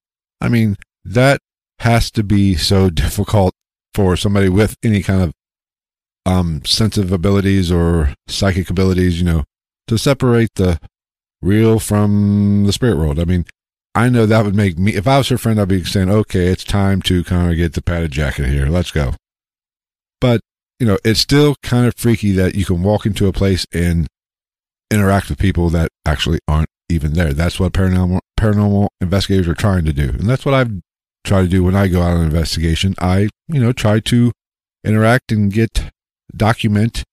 I 0.42 0.50
mean, 0.50 0.75
that 1.04 1.40
has 1.80 2.12
to 2.12 2.24
be 2.24 2.56
so 2.56 2.90
difficult 2.90 3.54
for 3.94 4.16
somebody 4.16 4.50
with 4.50 4.75
any 4.84 5.02
kind 5.02 5.22
of 5.22 5.34
um, 6.25 6.62
sensitive 6.66 7.12
abilities 7.12 7.72
or 7.72 8.13
psychic 8.28 8.70
abilities, 8.70 9.20
you 9.20 9.25
know, 9.25 9.44
to 9.88 9.98
separate 9.98 10.50
the 10.56 10.80
real 11.42 11.80
from 11.80 12.63
the 12.66 12.74
spirit 12.74 12.98
world. 12.98 13.20
I 13.20 13.25
mean, 13.25 13.46
I 13.96 14.10
know 14.10 14.25
that 14.25 14.46
would 14.46 14.56
make 14.56 14.80
me, 14.80 14.96
if 14.96 15.08
I 15.08 15.20
was 15.20 15.30
her 15.30 15.38
friend, 15.38 15.60
I'd 15.60 15.68
be 15.68 15.84
saying, 15.84 16.10
okay, 16.10 16.48
it's 16.48 16.63
time 16.63 17.02
to 17.04 17.24
kind 17.24 17.52
of 17.52 17.58
get 17.58 17.74
the 17.74 17.82
padded 17.82 18.12
jacket 18.12 18.48
here. 18.48 18.68
Let's 18.68 18.92
go. 18.92 19.13
But, 20.20 20.42
you 20.84 20.90
know, 20.90 20.98
it's 21.06 21.22
still 21.22 21.56
kind 21.63 21.88
of 21.88 21.94
freaky 21.96 22.34
that 22.34 22.56
you 22.56 22.66
can 22.66 22.84
walk 22.84 23.06
into 23.06 23.28
a 23.28 23.32
place 23.32 23.66
and 23.74 24.06
interact 24.92 25.30
with 25.30 25.38
people 25.38 25.70
that 25.70 25.88
actually 26.06 26.40
aren't 26.46 26.68
even 26.90 27.13
there. 27.13 27.32
That's 27.32 27.58
what 27.58 27.72
paranormal, 27.72 28.20
paranormal 28.38 28.90
investigators 29.00 29.48
are 29.48 29.54
trying 29.54 29.86
to 29.86 29.94
do. 29.94 30.10
And 30.10 30.30
that's 30.30 30.44
what 30.44 30.54
I've 30.54 30.82
tried 31.24 31.44
to 31.44 31.48
do 31.48 31.63
when 31.63 31.74
I 31.74 31.88
go 31.88 32.02
out 32.02 32.16
on 32.16 32.18
an 32.18 32.25
investigation. 32.25 32.96
I, 33.00 33.30
you 33.48 33.62
know, 33.62 33.72
try 33.72 34.02
to 34.02 34.34
interact 34.84 35.32
and 35.32 35.54
get, 35.54 35.90
document 36.36 37.06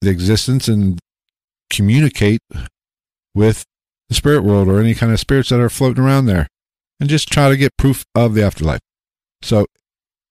the 0.00 0.08
existence 0.08 0.66
and 0.66 0.98
communicate 1.68 2.40
with 3.34 3.66
the 4.08 4.14
spirit 4.14 4.42
world 4.42 4.68
or 4.68 4.80
any 4.80 4.94
kind 4.94 5.12
of 5.12 5.20
spirits 5.20 5.50
that 5.50 5.60
are 5.60 5.68
floating 5.68 6.02
around 6.02 6.24
there 6.24 6.48
and 6.98 7.10
just 7.10 7.28
try 7.30 7.50
to 7.50 7.58
get 7.58 7.76
proof 7.76 8.06
of 8.14 8.32
the 8.32 8.42
afterlife. 8.42 8.80
So 9.42 9.66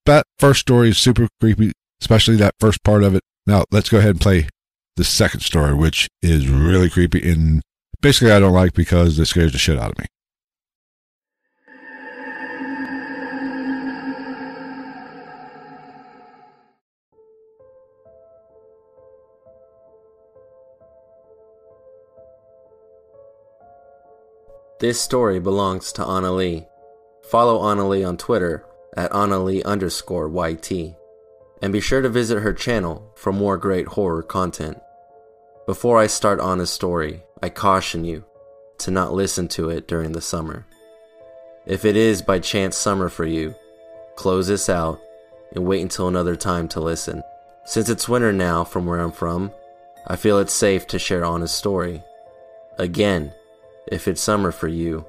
that 0.08 0.26
first 0.40 0.62
story 0.62 0.90
is 0.90 0.98
super 0.98 1.28
creepy, 1.40 1.74
especially 2.01 2.36
that 2.38 2.55
first 2.60 2.84
part 2.84 3.03
of 3.03 3.15
it. 3.15 3.24
Now 3.46 3.65
let's 3.72 3.89
go 3.89 3.98
ahead 3.98 4.12
and 4.12 4.22
play 4.22 4.48
the 4.98 5.03
second 5.03 5.41
story, 5.41 5.74
which 5.74 6.10
is 6.22 6.50
really 6.50 6.89
creepy 6.89 7.29
and 7.29 7.62
basically 8.01 8.31
I 8.31 8.39
don't 8.39 8.53
like 8.53 8.74
because 8.74 9.17
it 9.17 9.25
scares 9.25 9.51
the 9.53 9.58
shit 9.58 9.77
out 9.77 9.91
of 9.91 10.00
me. 10.00 10.05
This 24.79 25.00
story 25.00 25.39
belongs 25.39 25.91
to 25.93 26.03
Anna 26.03 26.31
Lee. 26.31 26.65
Follow 27.29 27.70
Anna 27.70 27.88
Lee 27.88 28.03
on 28.03 28.17
Twitter 28.17 28.65
at 28.98 29.13
Anna 29.13 29.38
Lee 29.38 29.62
underscore 29.62 30.27
YT. 30.27 30.96
And 31.62 31.72
be 31.72 31.80
sure 31.80 32.01
to 32.01 32.10
visit 32.10 32.41
her 32.41 32.53
channel 32.53 33.12
for 33.15 33.32
more 33.32 33.58
great 33.58 33.88
horror 33.88 34.24
content. 34.24 34.82
Before 35.68 36.00
I 36.00 36.08
start 36.08 36.41
Anna's 36.41 36.72
story, 36.72 37.22
I 37.44 37.50
caution 37.50 38.03
you 38.03 38.25
to 38.80 38.91
not 38.91 39.13
listen 39.13 39.48
to 39.50 39.70
it 39.70 39.88
during 39.88 40.12
the 40.12 40.22
summer. 40.22 40.65
If 41.68 41.86
it 41.86 41.96
is 41.96 42.24
by 42.24 42.39
chance 42.39 42.75
summer 42.75 43.10
for 43.10 43.25
you, 43.25 43.53
close 44.15 44.48
this 44.48 44.70
out 44.70 45.00
and 45.53 45.65
wait 45.65 45.82
until 45.82 46.08
another 46.08 46.36
time 46.36 46.68
to 46.70 46.80
listen. 46.80 47.22
Since 47.65 47.89
it's 47.89 48.10
winter 48.10 48.34
now 48.34 48.63
from 48.63 48.88
where 48.88 49.00
I'm 49.00 49.12
from, 49.12 49.51
I 50.08 50.15
feel 50.15 50.39
it's 50.39 50.53
safe 50.53 50.88
to 50.88 50.98
share 50.98 51.24
Anna's 51.24 51.51
story. 51.51 52.01
Again, 52.80 53.32
if 53.86 54.08
it's 54.08 54.22
summer 54.22 54.51
for 54.51 54.68
you, 54.68 55.06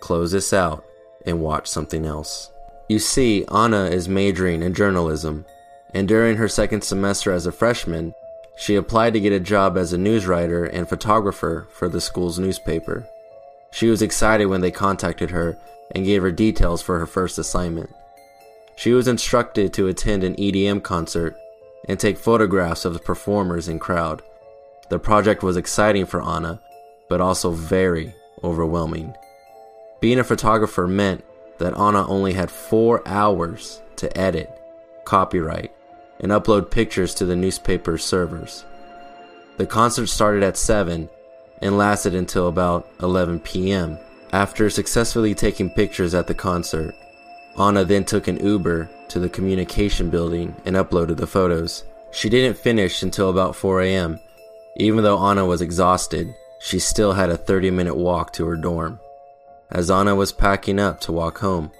close 0.00 0.32
this 0.32 0.52
out 0.52 0.84
and 1.24 1.40
watch 1.40 1.66
something 1.66 2.04
else. 2.04 2.50
You 2.90 2.98
see, 2.98 3.46
Anna 3.46 3.86
is 3.86 4.08
majoring 4.08 4.62
in 4.62 4.74
journalism, 4.74 5.46
and 5.94 6.08
during 6.08 6.36
her 6.36 6.48
second 6.48 6.82
semester 6.82 7.32
as 7.32 7.46
a 7.46 7.52
freshman, 7.52 8.14
she 8.56 8.74
applied 8.74 9.14
to 9.14 9.20
get 9.20 9.32
a 9.32 9.40
job 9.40 9.76
as 9.76 9.92
a 9.92 9.98
news 9.98 10.26
writer 10.26 10.64
and 10.64 10.88
photographer 10.88 11.66
for 11.70 11.88
the 11.88 12.00
school's 12.00 12.38
newspaper. 12.38 13.06
She 13.72 13.88
was 13.88 14.02
excited 14.02 14.46
when 14.46 14.60
they 14.60 14.70
contacted 14.70 15.30
her 15.30 15.56
and 15.94 16.04
gave 16.04 16.22
her 16.22 16.30
details 16.30 16.82
for 16.82 16.98
her 16.98 17.06
first 17.06 17.38
assignment. 17.38 17.90
She 18.76 18.92
was 18.92 19.08
instructed 19.08 19.72
to 19.74 19.88
attend 19.88 20.24
an 20.24 20.36
EDM 20.36 20.82
concert 20.82 21.36
and 21.88 21.98
take 21.98 22.18
photographs 22.18 22.84
of 22.84 22.92
the 22.92 22.98
performers 22.98 23.68
and 23.68 23.80
crowd. 23.80 24.22
The 24.88 24.98
project 24.98 25.42
was 25.42 25.56
exciting 25.56 26.06
for 26.06 26.22
Anna, 26.22 26.60
but 27.08 27.20
also 27.20 27.50
very 27.50 28.14
overwhelming. 28.42 29.14
Being 30.00 30.18
a 30.18 30.24
photographer 30.24 30.86
meant 30.86 31.24
that 31.58 31.76
Anna 31.78 32.06
only 32.06 32.32
had 32.32 32.50
four 32.50 33.06
hours 33.06 33.80
to 33.96 34.16
edit, 34.18 34.50
copyright, 35.04 35.72
and 36.20 36.32
upload 36.32 36.70
pictures 36.70 37.14
to 37.14 37.26
the 37.26 37.36
newspaper 37.36 37.98
servers. 37.98 38.64
The 39.56 39.66
concert 39.66 40.06
started 40.06 40.42
at 40.42 40.56
7 40.56 41.08
and 41.62 41.78
lasted 41.78 42.14
until 42.14 42.48
about 42.48 42.88
11 43.00 43.40
p.m. 43.40 43.98
After 44.32 44.68
successfully 44.68 45.34
taking 45.34 45.70
pictures 45.70 46.14
at 46.14 46.26
the 46.26 46.34
concert, 46.34 46.94
Anna 47.58 47.84
then 47.84 48.04
took 48.04 48.26
an 48.26 48.44
Uber 48.44 48.90
to 49.08 49.20
the 49.20 49.28
communication 49.28 50.10
building 50.10 50.56
and 50.64 50.74
uploaded 50.74 51.18
the 51.18 51.26
photos. 51.26 51.84
She 52.10 52.28
didn't 52.28 52.58
finish 52.58 53.02
until 53.02 53.30
about 53.30 53.54
4 53.54 53.82
a.m. 53.82 54.18
Even 54.76 55.04
though 55.04 55.18
Anna 55.18 55.46
was 55.46 55.62
exhausted, 55.62 56.34
she 56.60 56.78
still 56.78 57.12
had 57.12 57.30
a 57.30 57.36
30 57.36 57.70
minute 57.70 57.96
walk 57.96 58.32
to 58.32 58.46
her 58.46 58.56
dorm. 58.56 58.98
As 59.70 59.90
Anna 59.90 60.14
was 60.14 60.32
packing 60.32 60.80
up 60.80 61.00
to 61.02 61.12
walk 61.12 61.38
home, 61.38 61.70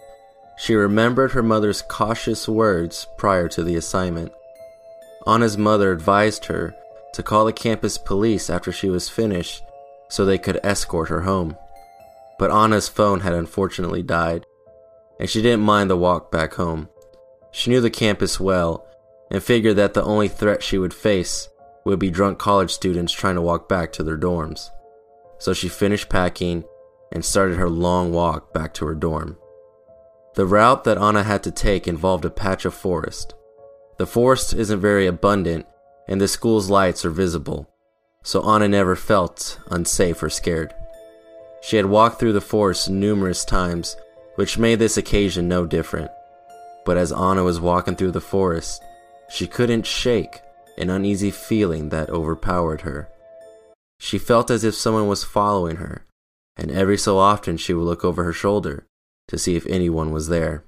she 0.56 0.74
remembered 0.74 1.32
her 1.32 1.42
mother's 1.42 1.82
cautious 1.82 2.48
words 2.48 3.06
prior 3.16 3.48
to 3.48 3.62
the 3.62 3.76
assignment. 3.76 4.32
Anna's 5.26 5.58
mother 5.58 5.92
advised 5.92 6.46
her 6.46 6.74
to 7.14 7.22
call 7.22 7.44
the 7.44 7.52
campus 7.52 7.98
police 7.98 8.50
after 8.50 8.70
she 8.70 8.88
was 8.88 9.08
finished 9.08 9.62
so 10.08 10.24
they 10.24 10.38
could 10.38 10.60
escort 10.62 11.08
her 11.08 11.22
home. 11.22 11.56
But 12.38 12.50
Anna's 12.50 12.88
phone 12.88 13.20
had 13.20 13.32
unfortunately 13.32 14.02
died, 14.02 14.44
and 15.18 15.30
she 15.30 15.42
didn't 15.42 15.64
mind 15.64 15.90
the 15.90 15.96
walk 15.96 16.30
back 16.30 16.54
home. 16.54 16.88
She 17.50 17.70
knew 17.70 17.80
the 17.80 17.90
campus 17.90 18.40
well 18.40 18.86
and 19.30 19.42
figured 19.42 19.76
that 19.76 19.94
the 19.94 20.02
only 20.02 20.28
threat 20.28 20.62
she 20.62 20.78
would 20.78 20.94
face 20.94 21.48
would 21.84 21.98
be 21.98 22.10
drunk 22.10 22.38
college 22.38 22.70
students 22.70 23.12
trying 23.12 23.36
to 23.36 23.42
walk 23.42 23.68
back 23.68 23.92
to 23.92 24.02
their 24.02 24.18
dorms. 24.18 24.70
So 25.38 25.52
she 25.52 25.68
finished 25.68 26.08
packing 26.08 26.64
and 27.12 27.24
started 27.24 27.58
her 27.58 27.68
long 27.68 28.12
walk 28.12 28.52
back 28.52 28.74
to 28.74 28.86
her 28.86 28.94
dorm. 28.94 29.36
The 30.34 30.46
route 30.46 30.82
that 30.82 30.98
Anna 30.98 31.22
had 31.22 31.44
to 31.44 31.52
take 31.52 31.86
involved 31.86 32.24
a 32.24 32.30
patch 32.30 32.64
of 32.64 32.74
forest. 32.74 33.34
The 33.98 34.06
forest 34.06 34.52
isn't 34.52 34.80
very 34.80 35.06
abundant, 35.06 35.64
and 36.08 36.20
the 36.20 36.26
school's 36.26 36.68
lights 36.68 37.04
are 37.04 37.10
visible, 37.10 37.70
so 38.24 38.42
Anna 38.42 38.66
never 38.66 38.96
felt 38.96 39.60
unsafe 39.70 40.20
or 40.24 40.28
scared. 40.28 40.74
She 41.62 41.76
had 41.76 41.86
walked 41.86 42.18
through 42.18 42.32
the 42.32 42.40
forest 42.40 42.90
numerous 42.90 43.44
times, 43.44 43.96
which 44.34 44.58
made 44.58 44.80
this 44.80 44.96
occasion 44.96 45.46
no 45.46 45.66
different. 45.66 46.10
But 46.84 46.96
as 46.96 47.12
Anna 47.12 47.44
was 47.44 47.60
walking 47.60 47.94
through 47.94 48.10
the 48.10 48.20
forest, 48.20 48.82
she 49.30 49.46
couldn't 49.46 49.86
shake 49.86 50.40
an 50.76 50.90
uneasy 50.90 51.30
feeling 51.30 51.90
that 51.90 52.10
overpowered 52.10 52.80
her. 52.80 53.08
She 54.00 54.18
felt 54.18 54.50
as 54.50 54.64
if 54.64 54.74
someone 54.74 55.06
was 55.06 55.22
following 55.22 55.76
her, 55.76 56.06
and 56.56 56.72
every 56.72 56.98
so 56.98 57.18
often 57.18 57.56
she 57.56 57.72
would 57.72 57.84
look 57.84 58.04
over 58.04 58.24
her 58.24 58.32
shoulder 58.32 58.88
to 59.28 59.38
see 59.38 59.56
if 59.56 59.66
anyone 59.66 60.10
was 60.10 60.28
there. 60.28 60.64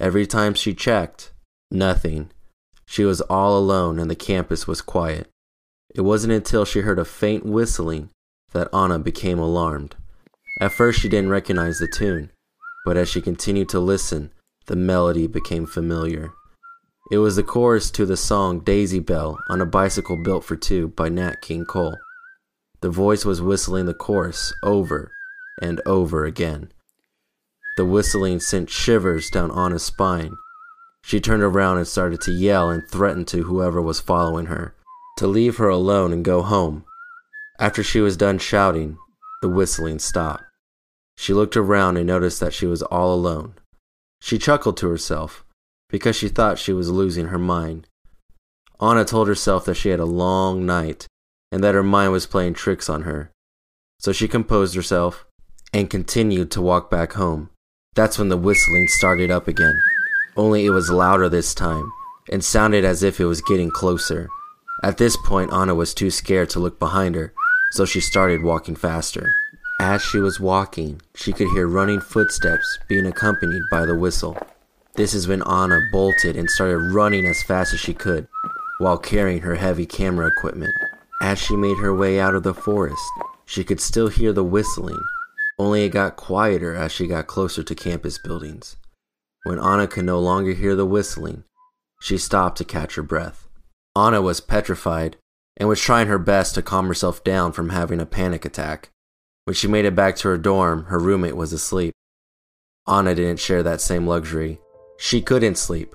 Every 0.00 0.26
time 0.26 0.54
she 0.54 0.74
checked, 0.74 1.32
nothing. 1.70 2.30
She 2.86 3.04
was 3.04 3.20
all 3.22 3.58
alone 3.58 3.98
and 3.98 4.10
the 4.10 4.16
campus 4.16 4.66
was 4.66 4.80
quiet. 4.80 5.28
It 5.94 6.02
wasn't 6.02 6.32
until 6.32 6.64
she 6.64 6.80
heard 6.80 6.98
a 6.98 7.04
faint 7.04 7.44
whistling 7.44 8.10
that 8.52 8.72
Anna 8.72 8.98
became 8.98 9.38
alarmed. 9.38 9.96
At 10.60 10.72
first, 10.72 11.00
she 11.00 11.08
didn't 11.08 11.30
recognize 11.30 11.78
the 11.78 11.88
tune, 11.88 12.30
but 12.84 12.96
as 12.96 13.08
she 13.08 13.20
continued 13.20 13.68
to 13.70 13.80
listen, 13.80 14.32
the 14.66 14.76
melody 14.76 15.26
became 15.26 15.66
familiar. 15.66 16.32
It 17.10 17.18
was 17.18 17.36
the 17.36 17.42
chorus 17.42 17.90
to 17.92 18.04
the 18.04 18.16
song 18.16 18.60
Daisy 18.60 18.98
Bell 18.98 19.38
on 19.48 19.60
a 19.60 19.66
Bicycle 19.66 20.22
Built 20.22 20.44
for 20.44 20.56
Two 20.56 20.88
by 20.88 21.08
Nat 21.08 21.40
King 21.40 21.64
Cole. 21.64 21.96
The 22.80 22.90
voice 22.90 23.24
was 23.24 23.40
whistling 23.40 23.86
the 23.86 23.94
chorus 23.94 24.52
over 24.62 25.10
and 25.62 25.80
over 25.86 26.24
again. 26.24 26.70
The 27.78 27.84
whistling 27.84 28.40
sent 28.40 28.70
shivers 28.70 29.30
down 29.30 29.52
Anna's 29.52 29.84
spine. 29.84 30.36
She 31.04 31.20
turned 31.20 31.44
around 31.44 31.76
and 31.76 31.86
started 31.86 32.20
to 32.22 32.32
yell 32.32 32.70
and 32.70 32.82
threaten 32.90 33.24
to 33.26 33.44
whoever 33.44 33.80
was 33.80 34.00
following 34.00 34.46
her 34.46 34.74
to 35.16 35.28
leave 35.28 35.58
her 35.58 35.68
alone 35.68 36.12
and 36.12 36.24
go 36.24 36.42
home. 36.42 36.84
After 37.60 37.84
she 37.84 38.00
was 38.00 38.16
done 38.16 38.38
shouting, 38.38 38.98
the 39.42 39.48
whistling 39.48 40.00
stopped. 40.00 40.42
She 41.16 41.32
looked 41.32 41.56
around 41.56 41.96
and 41.96 42.08
noticed 42.08 42.40
that 42.40 42.52
she 42.52 42.66
was 42.66 42.82
all 42.82 43.14
alone. 43.14 43.54
She 44.20 44.38
chuckled 44.38 44.76
to 44.78 44.88
herself 44.88 45.44
because 45.88 46.16
she 46.16 46.26
thought 46.26 46.58
she 46.58 46.72
was 46.72 46.90
losing 46.90 47.26
her 47.26 47.38
mind. 47.38 47.86
Anna 48.80 49.04
told 49.04 49.28
herself 49.28 49.64
that 49.66 49.76
she 49.76 49.90
had 49.90 50.00
a 50.00 50.04
long 50.04 50.66
night 50.66 51.06
and 51.52 51.62
that 51.62 51.76
her 51.76 51.84
mind 51.84 52.10
was 52.10 52.26
playing 52.26 52.54
tricks 52.54 52.90
on 52.90 53.02
her. 53.02 53.30
So 54.00 54.10
she 54.10 54.26
composed 54.26 54.74
herself 54.74 55.26
and 55.72 55.88
continued 55.88 56.50
to 56.50 56.60
walk 56.60 56.90
back 56.90 57.12
home. 57.12 57.50
That's 57.98 58.16
when 58.16 58.28
the 58.28 58.36
whistling 58.36 58.86
started 58.86 59.28
up 59.32 59.48
again, 59.48 59.76
only 60.36 60.64
it 60.64 60.70
was 60.70 60.88
louder 60.88 61.28
this 61.28 61.52
time, 61.52 61.90
and 62.30 62.44
sounded 62.44 62.84
as 62.84 63.02
if 63.02 63.18
it 63.18 63.24
was 63.24 63.42
getting 63.42 63.72
closer. 63.72 64.28
At 64.84 64.98
this 64.98 65.16
point, 65.16 65.52
Anna 65.52 65.74
was 65.74 65.94
too 65.94 66.12
scared 66.12 66.48
to 66.50 66.60
look 66.60 66.78
behind 66.78 67.16
her, 67.16 67.32
so 67.72 67.84
she 67.84 67.98
started 67.98 68.44
walking 68.44 68.76
faster. 68.76 69.28
As 69.80 70.00
she 70.00 70.20
was 70.20 70.38
walking, 70.38 71.02
she 71.16 71.32
could 71.32 71.48
hear 71.48 71.66
running 71.66 71.98
footsteps 71.98 72.78
being 72.88 73.04
accompanied 73.04 73.64
by 73.68 73.84
the 73.84 73.98
whistle. 73.98 74.38
This 74.94 75.12
is 75.12 75.26
when 75.26 75.42
Anna 75.42 75.80
bolted 75.90 76.36
and 76.36 76.48
started 76.48 76.78
running 76.94 77.26
as 77.26 77.42
fast 77.42 77.74
as 77.74 77.80
she 77.80 77.94
could, 77.94 78.28
while 78.78 78.96
carrying 78.96 79.40
her 79.40 79.56
heavy 79.56 79.86
camera 79.86 80.28
equipment. 80.28 80.72
As 81.20 81.40
she 81.40 81.56
made 81.56 81.78
her 81.78 81.92
way 81.92 82.20
out 82.20 82.36
of 82.36 82.44
the 82.44 82.54
forest, 82.54 83.02
she 83.44 83.64
could 83.64 83.80
still 83.80 84.06
hear 84.06 84.32
the 84.32 84.44
whistling, 84.44 85.02
only 85.58 85.84
it 85.84 85.90
got 85.90 86.16
quieter 86.16 86.74
as 86.74 86.92
she 86.92 87.06
got 87.06 87.26
closer 87.26 87.62
to 87.62 87.74
campus 87.74 88.18
buildings. 88.18 88.76
When 89.44 89.58
Anna 89.58 89.86
could 89.86 90.04
no 90.04 90.20
longer 90.20 90.52
hear 90.52 90.74
the 90.74 90.86
whistling, 90.86 91.44
she 92.00 92.18
stopped 92.18 92.58
to 92.58 92.64
catch 92.64 92.94
her 92.94 93.02
breath. 93.02 93.48
Anna 93.96 94.22
was 94.22 94.40
petrified 94.40 95.16
and 95.56 95.68
was 95.68 95.80
trying 95.80 96.06
her 96.06 96.18
best 96.18 96.54
to 96.54 96.62
calm 96.62 96.86
herself 96.86 97.24
down 97.24 97.52
from 97.52 97.70
having 97.70 98.00
a 98.00 98.06
panic 98.06 98.44
attack. 98.44 98.90
When 99.44 99.54
she 99.54 99.66
made 99.66 99.84
it 99.84 99.96
back 99.96 100.16
to 100.16 100.28
her 100.28 100.38
dorm, 100.38 100.84
her 100.84 100.98
roommate 100.98 101.36
was 101.36 101.52
asleep. 101.52 101.94
Anna 102.86 103.14
didn't 103.14 103.40
share 103.40 103.62
that 103.62 103.80
same 103.80 104.06
luxury. 104.06 104.60
She 104.98 105.20
couldn't 105.20 105.58
sleep. 105.58 105.94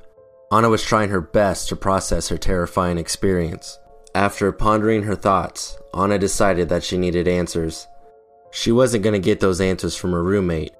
Anna 0.51 0.69
was 0.69 0.83
trying 0.83 1.09
her 1.09 1.21
best 1.21 1.69
to 1.69 1.75
process 1.75 2.29
her 2.29 2.37
terrifying 2.37 2.97
experience. 2.97 3.79
After 4.13 4.51
pondering 4.51 5.03
her 5.03 5.15
thoughts, 5.15 5.77
Anna 5.93 6.19
decided 6.19 6.69
that 6.69 6.83
she 6.83 6.97
needed 6.97 7.27
answers. 7.27 7.87
She 8.55 8.71
wasn't 8.71 9.03
going 9.03 9.13
to 9.13 9.19
get 9.19 9.39
those 9.39 9.59
answers 9.59 9.97
from 9.97 10.11
her 10.11 10.23
roommate 10.23 10.73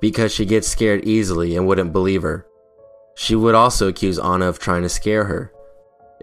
because 0.00 0.32
she 0.32 0.46
gets 0.46 0.66
scared 0.66 1.04
easily 1.04 1.56
and 1.56 1.66
wouldn't 1.66 1.92
believe 1.92 2.22
her. 2.22 2.46
She 3.16 3.34
would 3.34 3.54
also 3.54 3.86
accuse 3.86 4.18
Anna 4.18 4.46
of 4.48 4.58
trying 4.58 4.80
to 4.82 4.88
scare 4.88 5.24
her. 5.24 5.52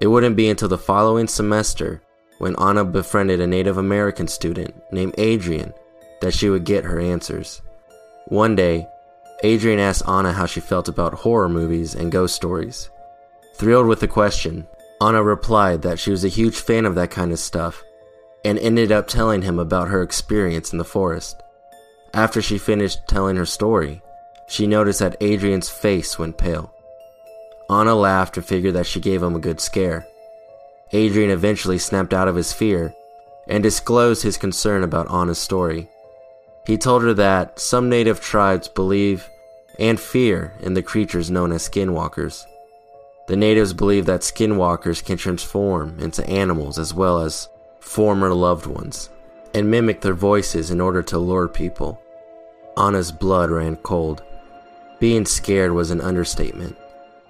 It 0.02 0.08
wouldn't 0.08 0.36
be 0.36 0.50
until 0.50 0.68
the 0.68 0.80
following 0.80 1.28
semester, 1.28 2.02
when 2.40 2.56
Anna 2.56 2.84
befriended 2.84 3.40
a 3.40 3.46
Native 3.46 3.78
American 3.78 4.28
student 4.28 4.74
named 4.92 5.14
Adrian, 5.20 5.76
that 6.22 6.34
she 6.34 6.50
would 6.50 6.64
get 6.64 6.86
her 6.86 7.00
answers. 7.00 7.62
One 8.30 8.56
day, 8.56 8.88
Adrian 9.44 9.80
asked 9.80 10.10
Anna 10.10 10.34
how 10.34 10.48
she 10.48 10.60
felt 10.60 10.88
about 10.90 11.14
horror 11.14 11.50
movies 11.50 11.94
and 11.94 12.12
ghost 12.12 12.36
stories. 12.36 12.90
Thrilled 13.54 13.86
with 13.86 14.00
the 14.00 14.08
question, 14.08 14.68
Anna 15.00 15.22
replied 15.22 15.84
that 15.84 16.00
she 16.00 16.10
was 16.10 16.26
a 16.26 16.30
huge 16.30 16.56
fan 16.58 16.84
of 16.86 16.96
that 16.96 17.12
kind 17.12 17.32
of 17.32 17.38
stuff 17.38 17.84
and 18.46 18.60
ended 18.60 18.92
up 18.92 19.08
telling 19.08 19.42
him 19.42 19.58
about 19.58 19.88
her 19.88 20.04
experience 20.04 20.72
in 20.72 20.78
the 20.78 20.86
forest. 20.86 21.42
After 22.14 22.42
she 22.42 22.60
finished 22.60 23.08
telling 23.08 23.36
her 23.38 23.46
story, 23.46 24.04
she 24.48 24.68
noticed 24.68 25.00
that 25.00 25.18
Adrian's 25.20 25.70
face 25.70 26.20
went 26.20 26.38
pale. 26.38 26.72
Anna 27.70 27.96
laughed 27.96 28.38
and 28.38 28.46
figured 28.46 28.76
that 28.76 28.86
she 28.86 29.00
gave 29.00 29.24
him 29.24 29.36
a 29.36 29.40
good 29.40 29.60
scare. 29.60 30.06
Adrian 30.92 31.32
eventually 31.32 31.80
snapped 31.80 32.14
out 32.14 32.28
of 32.28 32.36
his 32.36 32.54
fear 32.54 32.94
and 33.48 33.64
disclosed 33.64 34.22
his 34.22 34.38
concern 34.38 34.84
about 34.84 35.12
Anna's 35.12 35.40
story. 35.40 35.90
He 36.68 36.78
told 36.78 37.02
her 37.02 37.16
that 37.16 37.60
some 37.60 37.90
native 37.90 38.22
tribes 38.22 38.68
believe 38.68 39.28
and 39.80 40.00
fear 40.00 40.54
in 40.62 40.76
the 40.76 40.84
creatures 40.84 41.32
known 41.32 41.52
as 41.52 41.68
skinwalkers. 41.68 42.46
The 43.28 43.36
natives 43.36 43.74
believe 43.74 44.06
that 44.06 44.22
skinwalkers 44.22 45.04
can 45.04 45.18
transform 45.18 46.00
into 46.00 46.28
animals 46.30 46.78
as 46.78 46.94
well 46.94 47.22
as 47.22 47.50
former 47.86 48.34
loved 48.34 48.66
ones 48.66 49.10
and 49.54 49.70
mimic 49.70 50.02
their 50.02 50.16
voices 50.16 50.72
in 50.72 50.82
order 50.82 51.04
to 51.04 51.20
lure 51.20 51.48
people. 51.48 52.02
Anna's 52.76 53.12
blood 53.12 53.52
ran 53.52 53.76
cold. 53.78 54.24
Being 55.00 55.26
scared 55.26 55.72
was 55.72 55.92
an 55.92 56.02
understatement, 56.02 56.76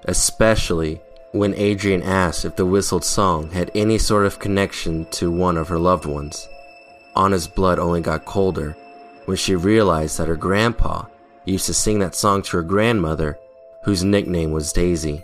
especially 0.05 1.01
when 1.33 1.53
Adrian 1.55 2.01
asked 2.01 2.45
if 2.45 2.55
the 2.55 2.65
whistled 2.65 3.03
song 3.03 3.51
had 3.51 3.69
any 3.75 3.97
sort 3.97 4.25
of 4.25 4.39
connection 4.39 5.05
to 5.11 5.29
one 5.29 5.57
of 5.57 5.67
her 5.67 5.77
loved 5.77 6.05
ones. 6.05 6.47
Anna's 7.17 7.47
blood 7.47 7.77
only 7.77 7.99
got 7.99 8.25
colder 8.25 8.77
when 9.25 9.37
she 9.37 9.55
realized 9.55 10.17
that 10.17 10.29
her 10.29 10.37
grandpa 10.37 11.03
used 11.43 11.65
to 11.65 11.73
sing 11.73 11.99
that 11.99 12.15
song 12.15 12.41
to 12.41 12.57
her 12.57 12.63
grandmother, 12.63 13.37
whose 13.83 14.05
nickname 14.05 14.51
was 14.51 14.71
Daisy. 14.71 15.21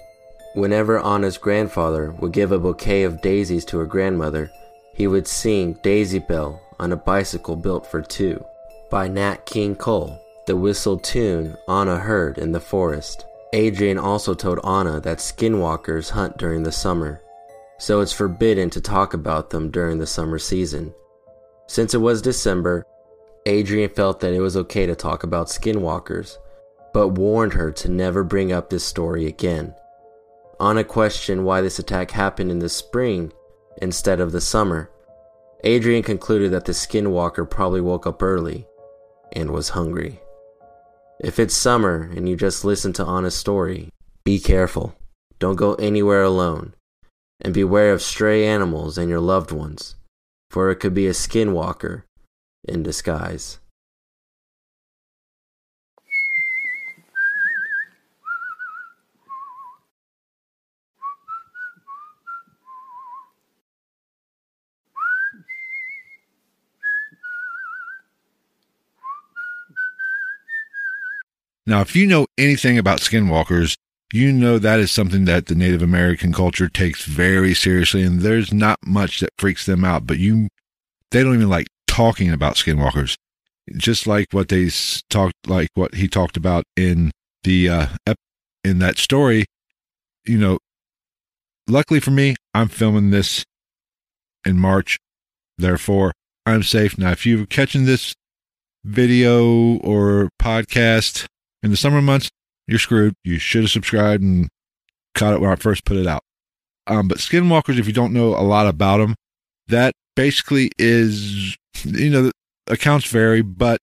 Whenever 0.55 0.99
Anna's 0.99 1.37
grandfather 1.37 2.11
would 2.19 2.33
give 2.33 2.51
a 2.51 2.59
bouquet 2.59 3.03
of 3.03 3.21
daisies 3.21 3.63
to 3.65 3.77
her 3.77 3.85
grandmother, 3.85 4.51
he 4.93 5.07
would 5.07 5.27
sing 5.27 5.73
Daisy 5.81 6.19
Bell 6.19 6.61
on 6.79 6.91
a 6.91 6.97
bicycle 6.97 7.55
built 7.55 7.85
for 7.85 8.01
two 8.01 8.43
by 8.89 9.07
Nat 9.07 9.45
King 9.45 9.75
Cole, 9.75 10.19
the 10.47 10.55
whistled 10.55 11.03
tune 11.03 11.55
Anna 11.69 11.97
heard 11.97 12.37
in 12.37 12.51
the 12.51 12.59
forest. 12.59 13.25
Adrian 13.53 13.97
also 13.97 14.33
told 14.33 14.59
Anna 14.65 14.99
that 15.01 15.19
skinwalkers 15.19 16.09
hunt 16.09 16.37
during 16.37 16.63
the 16.63 16.71
summer, 16.71 17.21
so 17.77 18.01
it's 18.01 18.13
forbidden 18.13 18.69
to 18.69 18.81
talk 18.81 19.13
about 19.13 19.49
them 19.49 19.71
during 19.71 19.97
the 19.97 20.07
summer 20.07 20.39
season. 20.39 20.93
Since 21.67 21.93
it 21.93 21.99
was 21.99 22.21
December, 22.21 22.85
Adrian 23.45 23.89
felt 23.89 24.19
that 24.19 24.33
it 24.33 24.41
was 24.41 24.57
okay 24.57 24.85
to 24.85 24.95
talk 24.95 25.23
about 25.23 25.47
skinwalkers, 25.47 26.37
but 26.93 27.09
warned 27.09 27.53
her 27.53 27.71
to 27.71 27.89
never 27.89 28.23
bring 28.23 28.51
up 28.51 28.69
this 28.69 28.83
story 28.83 29.25
again. 29.25 29.73
Anna 30.59 30.83
questioned 30.83 31.43
why 31.45 31.61
this 31.61 31.79
attack 31.79 32.11
happened 32.11 32.51
in 32.51 32.59
the 32.59 32.69
spring 32.69 33.31
instead 33.81 34.19
of 34.19 34.31
the 34.31 34.41
summer. 34.41 34.89
Adrian 35.63 36.03
concluded 36.03 36.51
that 36.51 36.65
the 36.65 36.71
skinwalker 36.71 37.49
probably 37.49 37.81
woke 37.81 38.07
up 38.07 38.23
early 38.23 38.65
and 39.31 39.51
was 39.51 39.69
hungry. 39.69 40.19
If 41.19 41.37
it's 41.39 41.53
summer 41.53 42.09
and 42.15 42.27
you 42.27 42.35
just 42.35 42.65
listen 42.65 42.93
to 42.93 43.05
Anna's 43.05 43.35
story, 43.35 43.89
be 44.23 44.39
careful. 44.39 44.95
Don't 45.39 45.55
go 45.55 45.75
anywhere 45.75 46.23
alone. 46.23 46.73
And 47.43 47.53
beware 47.53 47.93
of 47.93 48.01
stray 48.01 48.45
animals 48.45 48.97
and 48.97 49.09
your 49.09 49.19
loved 49.19 49.51
ones, 49.51 49.95
for 50.51 50.69
it 50.69 50.75
could 50.75 50.93
be 50.93 51.07
a 51.07 51.11
skinwalker 51.11 52.03
in 52.67 52.83
disguise. 52.83 53.60
Now, 71.71 71.79
if 71.79 71.95
you 71.95 72.05
know 72.05 72.27
anything 72.37 72.77
about 72.77 72.99
skinwalkers, 72.99 73.77
you 74.11 74.33
know 74.33 74.59
that 74.59 74.81
is 74.81 74.91
something 74.91 75.23
that 75.23 75.45
the 75.45 75.55
Native 75.55 75.81
American 75.81 76.33
culture 76.33 76.67
takes 76.67 77.05
very 77.05 77.53
seriously, 77.53 78.03
and 78.03 78.19
there's 78.19 78.53
not 78.53 78.77
much 78.85 79.21
that 79.21 79.29
freaks 79.37 79.65
them 79.65 79.85
out. 79.85 80.05
But 80.05 80.19
you, 80.19 80.49
they 81.11 81.23
don't 81.23 81.35
even 81.35 81.49
like 81.49 81.67
talking 81.87 82.29
about 82.29 82.55
skinwalkers, 82.55 83.15
just 83.77 84.05
like 84.05 84.27
what 84.31 84.49
they 84.49 84.69
talked, 85.09 85.35
like 85.47 85.69
what 85.73 85.95
he 85.95 86.09
talked 86.09 86.35
about 86.35 86.65
in 86.75 87.11
the 87.45 87.69
uh, 87.69 87.87
in 88.65 88.79
that 88.79 88.97
story. 88.97 89.45
You 90.25 90.39
know, 90.39 90.59
luckily 91.69 92.01
for 92.01 92.11
me, 92.11 92.35
I'm 92.53 92.67
filming 92.67 93.11
this 93.11 93.45
in 94.45 94.59
March, 94.59 94.99
therefore 95.57 96.11
I'm 96.45 96.63
safe. 96.63 96.97
Now, 96.97 97.11
if 97.11 97.25
you're 97.25 97.45
catching 97.45 97.85
this 97.85 98.13
video 98.83 99.77
or 99.77 100.27
podcast 100.37 101.27
in 101.63 101.71
the 101.71 101.77
summer 101.77 102.01
months, 102.01 102.29
you're 102.67 102.79
screwed. 102.79 103.13
You 103.23 103.37
should 103.37 103.63
have 103.63 103.71
subscribed 103.71 104.23
and 104.23 104.49
caught 105.15 105.33
it 105.33 105.41
when 105.41 105.51
I 105.51 105.55
first 105.55 105.85
put 105.85 105.97
it 105.97 106.07
out. 106.07 106.23
Um, 106.87 107.07
but 107.07 107.19
skinwalkers, 107.19 107.79
if 107.79 107.87
you 107.87 107.93
don't 107.93 108.13
know 108.13 108.29
a 108.29 108.41
lot 108.41 108.67
about 108.67 108.97
them, 108.97 109.15
that 109.67 109.93
basically 110.15 110.71
is, 110.77 111.57
you 111.83 112.09
know, 112.09 112.31
accounts 112.67 113.07
vary, 113.07 113.41
but 113.41 113.79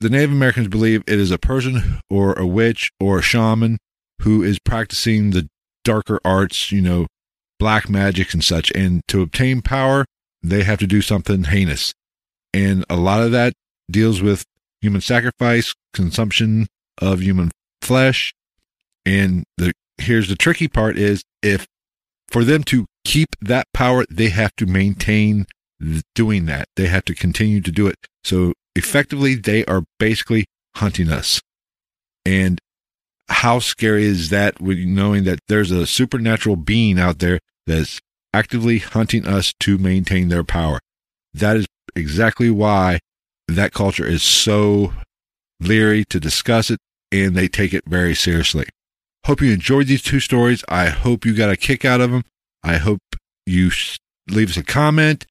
the 0.00 0.10
Native 0.10 0.32
Americans 0.32 0.68
believe 0.68 1.02
it 1.06 1.18
is 1.18 1.30
a 1.30 1.38
person 1.38 2.00
or 2.10 2.34
a 2.34 2.46
witch 2.46 2.90
or 3.00 3.18
a 3.18 3.22
shaman 3.22 3.78
who 4.20 4.42
is 4.42 4.58
practicing 4.58 5.30
the 5.30 5.48
darker 5.84 6.20
arts, 6.24 6.70
you 6.70 6.80
know, 6.80 7.06
black 7.58 7.88
magic 7.88 8.32
and 8.32 8.44
such. 8.44 8.70
And 8.72 9.02
to 9.08 9.22
obtain 9.22 9.62
power, 9.62 10.04
they 10.42 10.62
have 10.62 10.78
to 10.80 10.86
do 10.86 11.00
something 11.00 11.44
heinous. 11.44 11.94
And 12.52 12.84
a 12.88 12.96
lot 12.96 13.22
of 13.22 13.32
that 13.32 13.54
deals 13.90 14.22
with 14.22 14.44
human 14.80 15.00
sacrifice, 15.00 15.74
consumption 15.92 16.66
of 16.98 17.22
human 17.22 17.50
flesh. 17.82 18.34
And 19.06 19.44
the 19.56 19.72
here's 19.98 20.28
the 20.28 20.36
tricky 20.36 20.68
part 20.68 20.98
is 20.98 21.22
if 21.42 21.66
for 22.28 22.44
them 22.44 22.64
to 22.64 22.86
keep 23.04 23.36
that 23.40 23.66
power, 23.72 24.04
they 24.10 24.30
have 24.30 24.54
to 24.56 24.66
maintain 24.66 25.46
doing 26.14 26.46
that. 26.46 26.68
They 26.76 26.86
have 26.86 27.04
to 27.06 27.14
continue 27.14 27.60
to 27.60 27.70
do 27.70 27.86
it. 27.86 27.96
So 28.22 28.54
effectively, 28.74 29.34
they 29.34 29.64
are 29.66 29.84
basically 29.98 30.46
hunting 30.76 31.10
us. 31.10 31.40
And 32.24 32.58
how 33.28 33.58
scary 33.58 34.04
is 34.04 34.30
that 34.30 34.60
knowing 34.60 35.24
that 35.24 35.40
there's 35.48 35.70
a 35.70 35.86
supernatural 35.86 36.56
being 36.56 36.98
out 36.98 37.18
there 37.18 37.40
that's 37.66 38.00
actively 38.32 38.78
hunting 38.78 39.26
us 39.26 39.52
to 39.60 39.78
maintain 39.78 40.28
their 40.28 40.44
power? 40.44 40.80
That 41.32 41.56
is 41.56 41.66
exactly 41.94 42.50
why 42.50 43.00
that 43.48 43.72
culture 43.72 44.06
is 44.06 44.22
so 44.22 44.94
leery 45.66 46.04
to 46.06 46.20
discuss 46.20 46.70
it 46.70 46.78
and 47.10 47.34
they 47.34 47.48
take 47.48 47.72
it 47.72 47.84
very 47.86 48.14
seriously. 48.14 48.66
Hope 49.26 49.40
you 49.40 49.52
enjoyed 49.52 49.86
these 49.86 50.02
two 50.02 50.20
stories. 50.20 50.64
I 50.68 50.86
hope 50.86 51.24
you 51.24 51.34
got 51.34 51.50
a 51.50 51.56
kick 51.56 51.84
out 51.84 52.00
of 52.00 52.10
them. 52.10 52.24
I 52.62 52.76
hope 52.76 53.00
you 53.46 53.70
leave 54.28 54.50
us 54.50 54.56
a 54.56 54.64
comment 54.64 55.26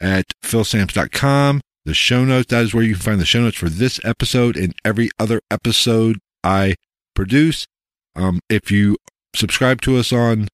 at 0.00 0.26
philsams.com. 0.44 1.60
The 1.84 1.94
show 1.94 2.24
notes, 2.24 2.48
that 2.50 2.64
is 2.64 2.74
where 2.74 2.84
you 2.84 2.94
can 2.94 3.02
find 3.02 3.20
the 3.20 3.24
show 3.24 3.40
notes 3.40 3.56
for 3.56 3.70
this 3.70 4.00
episode 4.04 4.56
and 4.56 4.74
every 4.84 5.08
other 5.18 5.40
episode 5.50 6.18
I 6.44 6.74
produce. 7.14 7.66
Um, 8.14 8.40
if 8.50 8.70
you 8.70 8.96
subscribe 9.34 9.80
to 9.82 9.96
us 9.96 10.12
on 10.12 10.48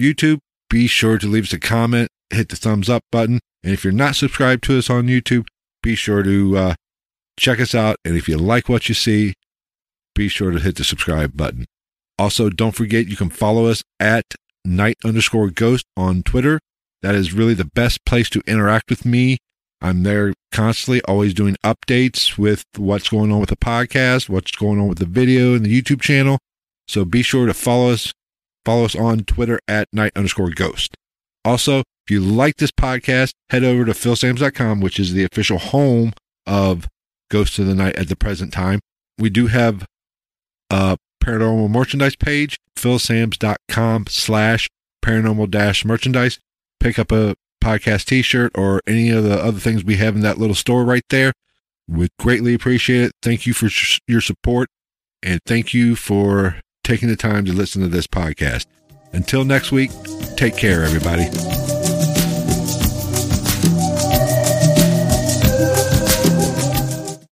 YouTube, 0.00 0.38
be 0.68 0.86
sure 0.86 1.18
to 1.18 1.26
leave 1.26 1.44
us 1.44 1.52
a 1.52 1.60
comment, 1.60 2.08
hit 2.30 2.48
the 2.48 2.56
thumbs 2.56 2.88
up 2.88 3.04
button. 3.12 3.38
And 3.62 3.72
if 3.72 3.84
you're 3.84 3.92
not 3.92 4.16
subscribed 4.16 4.64
to 4.64 4.78
us 4.78 4.90
on 4.90 5.06
YouTube, 5.06 5.44
be 5.82 5.94
sure 5.94 6.22
to 6.22 6.56
uh, 6.56 6.74
check 7.38 7.60
us 7.60 7.74
out. 7.74 7.96
And 8.04 8.16
if 8.16 8.28
you 8.28 8.36
like 8.36 8.68
what 8.68 8.88
you 8.88 8.94
see, 8.94 9.34
be 10.14 10.28
sure 10.28 10.50
to 10.50 10.58
hit 10.58 10.76
the 10.76 10.84
subscribe 10.84 11.36
button. 11.36 11.66
Also, 12.18 12.50
don't 12.50 12.74
forget 12.74 13.06
you 13.06 13.16
can 13.16 13.30
follow 13.30 13.66
us 13.66 13.82
at 13.98 14.34
night 14.64 14.96
underscore 15.04 15.50
ghost 15.50 15.86
on 15.96 16.22
Twitter. 16.22 16.60
That 17.02 17.14
is 17.14 17.32
really 17.32 17.54
the 17.54 17.64
best 17.64 18.04
place 18.04 18.30
to 18.30 18.42
interact 18.46 18.90
with 18.90 19.04
me. 19.04 19.38
I'm 19.80 20.04
there 20.04 20.32
constantly, 20.52 21.02
always 21.02 21.34
doing 21.34 21.56
updates 21.64 22.38
with 22.38 22.62
what's 22.76 23.08
going 23.08 23.32
on 23.32 23.40
with 23.40 23.48
the 23.48 23.56
podcast, 23.56 24.28
what's 24.28 24.52
going 24.52 24.78
on 24.80 24.86
with 24.86 24.98
the 24.98 25.06
video 25.06 25.54
and 25.54 25.66
the 25.66 25.82
YouTube 25.82 26.00
channel. 26.00 26.38
So 26.86 27.04
be 27.04 27.22
sure 27.22 27.46
to 27.46 27.54
follow 27.54 27.90
us, 27.90 28.12
follow 28.64 28.84
us 28.84 28.94
on 28.94 29.24
Twitter 29.24 29.58
at 29.66 29.88
night 29.92 30.12
underscore 30.14 30.50
ghost. 30.50 30.94
Also, 31.44 31.80
if 31.80 32.10
you 32.10 32.20
like 32.20 32.56
this 32.56 32.70
podcast, 32.70 33.32
head 33.50 33.64
over 33.64 33.84
to 33.84 33.92
philsams.com, 33.92 34.80
which 34.80 35.00
is 35.00 35.12
the 35.12 35.24
official 35.24 35.58
home 35.58 36.12
of 36.46 36.86
Ghost 37.32 37.58
of 37.58 37.66
the 37.66 37.74
Night 37.74 37.96
at 37.96 38.08
the 38.08 38.14
present 38.16 38.52
time. 38.52 38.80
We 39.18 39.30
do 39.30 39.46
have 39.46 39.86
a 40.70 40.98
paranormal 41.24 41.70
merchandise 41.70 42.14
page, 42.14 42.58
philsams.com 42.76 44.06
slash 44.08 44.68
paranormal 45.02 45.50
dash 45.50 45.84
merchandise. 45.84 46.38
Pick 46.78 46.98
up 46.98 47.10
a 47.10 47.34
podcast 47.64 48.04
t-shirt 48.04 48.52
or 48.54 48.82
any 48.86 49.08
of 49.08 49.24
the 49.24 49.42
other 49.42 49.58
things 49.58 49.82
we 49.82 49.96
have 49.96 50.14
in 50.14 50.20
that 50.20 50.38
little 50.38 50.54
store 50.54 50.84
right 50.84 51.04
there. 51.08 51.32
We 51.88 52.08
greatly 52.18 52.52
appreciate 52.54 53.02
it. 53.02 53.12
Thank 53.22 53.46
you 53.46 53.54
for 53.54 53.70
your 54.06 54.20
support 54.20 54.68
and 55.22 55.40
thank 55.46 55.72
you 55.72 55.96
for 55.96 56.60
taking 56.84 57.08
the 57.08 57.16
time 57.16 57.44
to 57.46 57.52
listen 57.52 57.80
to 57.80 57.88
this 57.88 58.06
podcast. 58.06 58.66
Until 59.12 59.44
next 59.44 59.72
week, 59.72 59.90
take 60.36 60.56
care, 60.56 60.84
everybody. 60.84 61.81